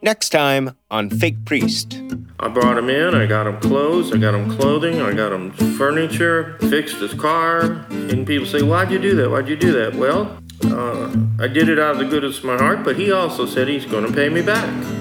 Next 0.04 0.30
time 0.30 0.76
on 0.92 1.10
Fake 1.10 1.44
Priest. 1.44 2.00
I 2.40 2.50
brought 2.50 2.78
him 2.78 2.88
in, 2.92 3.16
I 3.16 3.26
got 3.26 3.48
him 3.48 3.60
clothes, 3.62 4.14
I 4.14 4.18
got 4.18 4.36
him 4.36 4.56
clothing, 4.56 5.02
I 5.02 5.12
got 5.12 5.34
him 5.34 5.54
furniture, 5.76 6.60
fixed 6.70 6.98
his 6.98 7.16
car. 7.16 7.84
And 7.90 8.28
people 8.28 8.46
say, 8.46 8.62
Why'd 8.62 8.92
you 8.92 9.00
do 9.00 9.16
that? 9.16 9.32
Why'd 9.32 9.50
you 9.50 9.56
do 9.56 9.72
that? 9.72 9.96
Well, 9.96 10.38
uh, 10.66 11.12
I 11.40 11.48
did 11.48 11.68
it 11.70 11.80
out 11.80 11.94
of 11.94 11.98
the 11.98 12.06
goodness 12.06 12.38
of 12.38 12.44
my 12.44 12.58
heart, 12.58 12.84
but 12.84 12.96
he 12.96 13.12
also 13.12 13.48
said 13.48 13.68
he's 13.68 13.86
going 13.86 14.06
to 14.06 14.14
pay 14.14 14.30
me 14.30 14.44
back. 14.44 14.97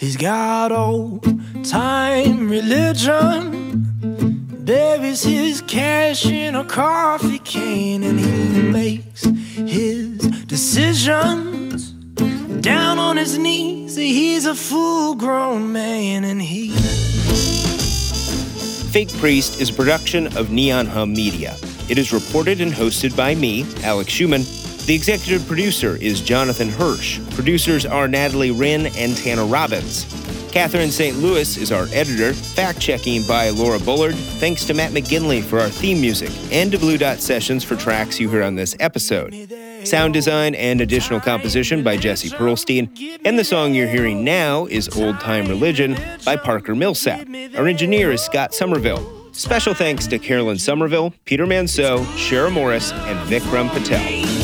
He's 0.00 0.16
got 0.16 0.72
old 0.72 1.22
time 1.62 2.48
religion. 2.48 3.84
Buries 4.64 5.22
his 5.22 5.60
cash 5.60 6.24
in 6.24 6.54
a 6.54 6.64
coffee 6.64 7.38
can 7.40 8.02
and 8.04 8.18
he 8.18 8.62
makes 8.62 9.24
his 9.24 10.16
decisions 10.46 11.90
down 12.62 12.98
on 12.98 13.18
his 13.18 13.36
knees. 13.36 13.94
He's 13.94 14.46
a 14.46 14.54
full 14.54 15.16
grown 15.16 15.70
man 15.70 16.24
and 16.24 16.40
he. 16.40 16.70
Fake 18.92 19.12
Priest 19.18 19.60
is 19.60 19.68
a 19.68 19.74
production 19.74 20.34
of 20.34 20.50
Neon 20.50 20.86
Hum 20.86 21.12
Media. 21.12 21.58
It 21.90 21.98
is 21.98 22.10
reported 22.10 22.62
and 22.62 22.72
hosted 22.72 23.14
by 23.14 23.34
me, 23.34 23.66
Alex 23.82 24.10
Schumann. 24.10 24.44
The 24.86 24.94
executive 24.94 25.46
producer 25.46 25.96
is 25.96 26.20
Jonathan 26.20 26.68
Hirsch. 26.68 27.20
Producers 27.30 27.86
are 27.86 28.08
Natalie 28.08 28.50
Wren 28.50 28.86
and 28.96 29.16
Tanner 29.16 29.44
Robbins. 29.46 30.04
Catherine 30.50 30.90
St. 30.90 31.16
Louis 31.18 31.56
is 31.58 31.70
our 31.70 31.86
editor. 31.92 32.34
Fact 32.34 32.80
checking 32.80 33.22
by 33.22 33.50
Laura 33.50 33.78
Bullard. 33.78 34.16
Thanks 34.16 34.64
to 34.64 34.74
Matt 34.74 34.90
McGinley 34.90 35.44
for 35.44 35.60
our 35.60 35.68
theme 35.68 36.00
music 36.00 36.30
and 36.50 36.72
to 36.72 36.78
Blue 36.78 36.98
Dot 36.98 37.20
Sessions 37.20 37.62
for 37.62 37.76
tracks 37.76 38.18
you 38.18 38.28
heard 38.28 38.42
on 38.42 38.56
this 38.56 38.74
episode. 38.80 39.32
Sound 39.84 40.12
design 40.12 40.56
and 40.56 40.80
additional 40.80 41.20
composition 41.20 41.84
by 41.84 41.96
Jesse 41.96 42.30
Perlstein. 42.30 43.20
And 43.24 43.38
the 43.38 43.44
song 43.44 43.74
you're 43.74 43.86
hearing 43.86 44.24
now 44.24 44.66
is 44.66 44.88
Old 44.96 45.20
Time 45.20 45.46
Religion 45.46 45.96
by 46.24 46.34
Parker 46.34 46.74
Millsap. 46.74 47.28
Our 47.56 47.68
engineer 47.68 48.10
is 48.10 48.20
Scott 48.22 48.52
Somerville. 48.52 49.18
Special 49.32 49.72
thanks 49.72 50.08
to 50.08 50.18
Carolyn 50.18 50.58
Somerville, 50.58 51.14
Peter 51.24 51.46
Manseau, 51.46 52.04
Shara 52.16 52.52
Morris, 52.52 52.90
and 52.92 53.18
Vikram 53.30 53.70
Patel. 53.70 54.39